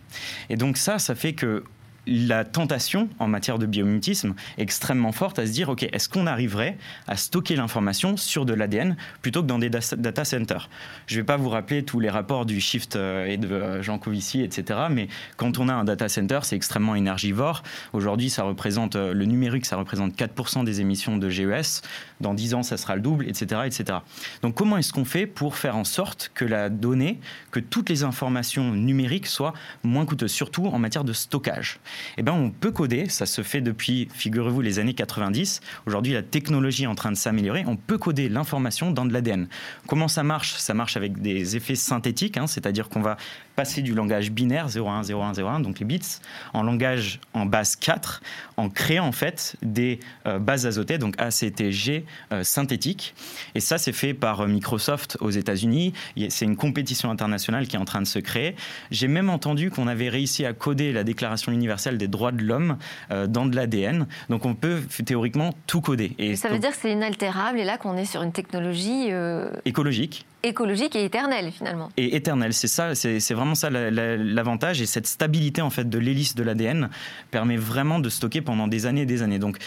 [0.50, 1.64] Et donc ça, ça fait que
[2.06, 6.26] la tentation en matière de biomimétisme est extrêmement forte à se dire, OK, est-ce qu'on
[6.26, 6.76] arriverait
[7.06, 10.68] à stocker l'information sur de l'ADN plutôt que dans des data centers?
[11.06, 13.82] Je ne vais pas vous rappeler tous les rapports du Shift euh, et de euh,
[13.82, 14.80] Jean Covici, etc.
[14.90, 17.62] Mais quand on a un data center, c'est extrêmement énergivore.
[17.92, 21.82] Aujourd'hui, ça représente, euh, le numérique, ça représente 4% des émissions de GES.
[22.20, 23.62] Dans 10 ans, ça sera le double, etc.
[23.66, 23.98] etc.
[24.42, 27.18] Donc comment est-ce qu'on fait pour faire en sorte que la donnée,
[27.50, 31.78] que toutes les informations numériques soient moins coûteuses, surtout en matière de stockage?
[32.16, 33.08] Eh ben, on peut coder.
[33.08, 35.60] Ça se fait depuis, figurez-vous, les années 90.
[35.86, 37.64] Aujourd'hui, la technologie est en train de s'améliorer.
[37.66, 39.48] On peut coder l'information dans de l'ADN.
[39.86, 40.54] Comment ça marche?
[40.54, 43.16] Ça marche avec des effets synthétiques, hein, c'est-à-dire qu'on va
[43.56, 46.00] passer du langage binaire 01, 01, 01, donc les bits,
[46.54, 48.22] en langage en base 4,
[48.56, 53.14] en créant en fait des euh, bases azotées, donc ACTG euh, synthétiques.
[53.54, 55.92] Et ça, c'est fait par euh, Microsoft aux États-Unis.
[56.28, 58.54] C'est une compétition internationale qui est en train de se créer.
[58.90, 62.76] J'ai même entendu qu'on avait réussi à coder la Déclaration universelle des droits de l'homme
[63.28, 64.06] dans de l'ADN.
[64.28, 66.14] Donc on peut théoriquement tout coder.
[66.18, 69.10] Et ça veut dire que c'est inaltérable et là qu'on est sur une technologie
[69.64, 71.90] écologique écologique et éternel finalement.
[71.96, 76.34] Et éternel, c'est ça, c'est vraiment ça l'avantage et cette stabilité en fait de l'hélice
[76.34, 76.90] de l'ADN
[77.30, 79.38] permet vraiment de stocker pendant des années et des années.
[79.38, 79.58] Donc,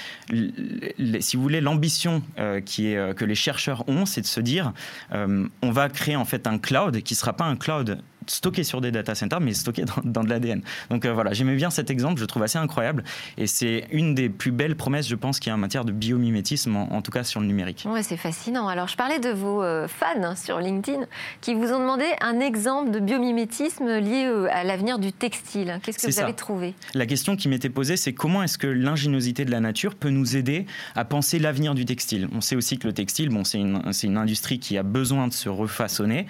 [1.19, 4.39] si vous voulez, l'ambition euh, qui est euh, que les chercheurs ont, c'est de se
[4.39, 4.73] dire,
[5.13, 8.81] euh, on va créer en fait un cloud qui sera pas un cloud stocké sur
[8.81, 10.61] des data centers, mais stocké dans, de l'ADN.
[10.89, 13.03] Donc euh, voilà, j'aimais bien cet exemple, je trouve assez incroyable.
[13.37, 15.91] Et c'est une des plus belles promesses, je pense, qu'il y a en matière de
[15.91, 17.85] biomimétisme, en, tout cas sur le numérique.
[17.87, 18.67] Ouais, c'est fascinant.
[18.67, 21.05] Alors, je parlais de vos euh, fans sur LinkedIn
[21.41, 25.79] qui vous ont demandé un exemple de biomimétisme lié euh, à l'avenir du textile.
[25.83, 26.73] Qu'est-ce que vous avez trouvé?
[26.93, 30.35] La question qui m'était posée, c'est comment est-ce que l'ingéniosité de la nature peut nous
[30.35, 30.65] aider
[30.95, 32.27] à penser l'avenir du textile?
[32.33, 35.33] On sait aussi que le textile, bon, c'est une, une, industrie qui a besoin de
[35.33, 36.27] se refaçonner,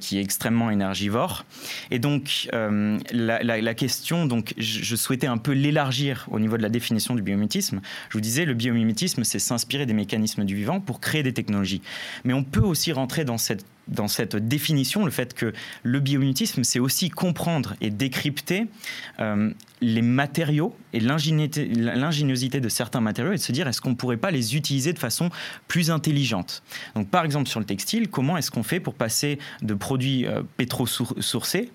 [0.00, 1.25] qui est extrêmement énergivore.
[1.90, 6.68] Et donc, euh, la, question, donc, je, souhaitais un peu l'élargir au niveau de la
[6.68, 7.80] définition du biomimétisme.
[8.08, 11.82] Je vous disais, le biomimétisme, c'est s'inspirer des mécanismes du vivant pour créer des technologies.
[12.24, 15.52] Mais on peut aussi rentrer dans cette dans cette définition le fait que
[15.82, 18.66] le biomimétisme, c'est aussi comprendre et décrypter
[19.20, 23.94] euh, les matériaux et l'ingéniosité de certains matériaux et de se dire est-ce qu'on ne
[23.94, 25.30] pourrait pas les utiliser de façon
[25.68, 26.62] plus intelligente?
[26.94, 30.42] Donc par exemple sur le textile, comment est-ce qu'on fait pour passer de produits euh,
[30.56, 31.70] pétro-sourcés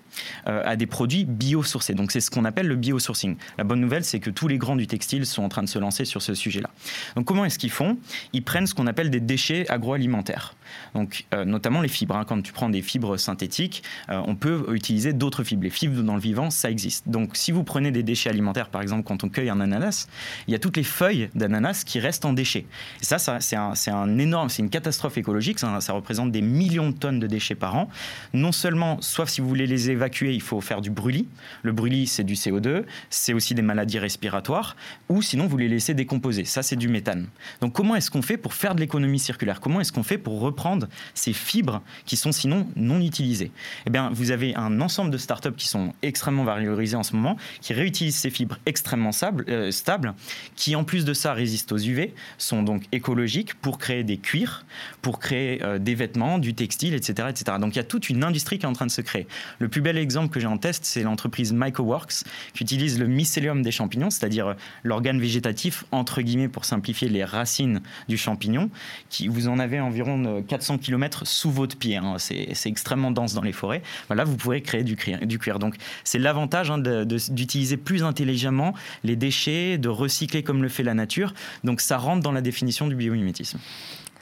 [0.46, 3.36] à des produits biosourcés Donc c'est ce qu'on appelle le biosourcing.
[3.58, 5.78] La bonne nouvelle, c'est que tous les grands du textile sont en train de se
[5.78, 6.70] lancer sur ce sujet-là.
[7.16, 7.98] Donc comment est-ce qu'ils font?
[8.32, 10.54] Ils prennent ce qu'on appelle des déchets agroalimentaires.
[10.94, 12.16] Donc euh, notamment les fibres.
[12.16, 12.24] Hein.
[12.26, 15.64] Quand tu prends des fibres synthétiques, on peut utiliser d'autres fibres.
[15.64, 17.08] Les fibres dans le vivant, ça existe.
[17.08, 20.08] Donc si vous prenez des déchets alimentaires, par exemple, quand on cueille un ananas,
[20.46, 22.66] il y a toutes les feuilles d'ananas qui restent en déchets.
[23.00, 25.58] Et ça, c'est un, énorme, c'est une catastrophe écologique.
[25.58, 27.88] Ça, représente des millions de tonnes de déchets par an.
[28.32, 31.28] Non seulement, soit si vous voulez les évacuer, il faut faire du brûlis.
[31.62, 34.76] Le brûlis, c'est du CO2, c'est aussi des maladies respiratoires,
[35.08, 36.44] ou sinon vous les laissez décomposer.
[36.44, 37.26] Ça, c'est du méthane.
[37.60, 39.60] Donc, comment est-ce qu'on fait pour faire de l'économie circulaire?
[39.60, 43.50] Comment est-ce qu'on fait pour reprendre ces fibres qui sont sinon non utilisées?
[43.86, 47.36] Eh bien, vous avez un ensemble de startups qui sont extrêmement valorisées en ce moment,
[47.60, 49.10] qui utilise ces fibres extrêmement
[49.48, 50.14] euh, stables,
[50.56, 54.64] qui en plus de ça résistent aux UV, sont donc écologiques pour créer des cuirs,
[55.00, 57.56] pour créer euh, des vêtements, du textile, etc., etc.
[57.60, 59.26] Donc il y a toute une industrie qui est en train de se créer.
[59.58, 62.24] Le plus bel exemple que j'ai en test, c'est l'entreprise MycoWorks,
[62.54, 67.24] qui utilise le mycélium des champignons, c'est-à-dire euh, l'organe végétatif, entre guillemets, pour simplifier les
[67.24, 68.70] racines du champignon,
[69.08, 71.96] qui vous en avez environ 400 km sous votre pied.
[71.96, 72.16] Hein.
[72.18, 73.82] C'est extrêmement dense dans les forêts.
[74.08, 75.18] Voilà, vous pourrez créer du cuir.
[75.26, 75.58] Du cuir.
[75.58, 78.74] Donc c'est l'avantage hein, d'utiliser plus intelligemment
[79.04, 81.34] les déchets, de recycler comme le fait la nature.
[81.64, 83.58] Donc ça rentre dans la définition du biomimétisme.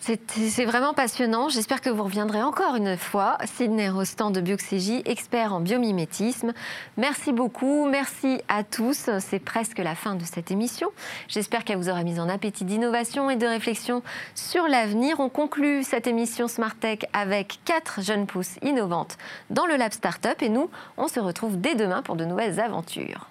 [0.00, 1.50] C'est vraiment passionnant.
[1.50, 3.36] J'espère que vous reviendrez encore une fois.
[3.44, 6.54] Sidney Rostand de Bioxégie, expert en biomimétisme.
[6.96, 7.86] Merci beaucoup.
[7.86, 9.10] Merci à tous.
[9.20, 10.88] C'est presque la fin de cette émission.
[11.28, 14.02] J'espère qu'elle vous aura mis en appétit d'innovation et de réflexion
[14.34, 15.20] sur l'avenir.
[15.20, 19.18] On conclut cette émission Smart Tech avec quatre jeunes pousses innovantes
[19.50, 20.40] dans le Lab Startup.
[20.40, 23.28] Et nous, on se retrouve dès demain pour de nouvelles aventures.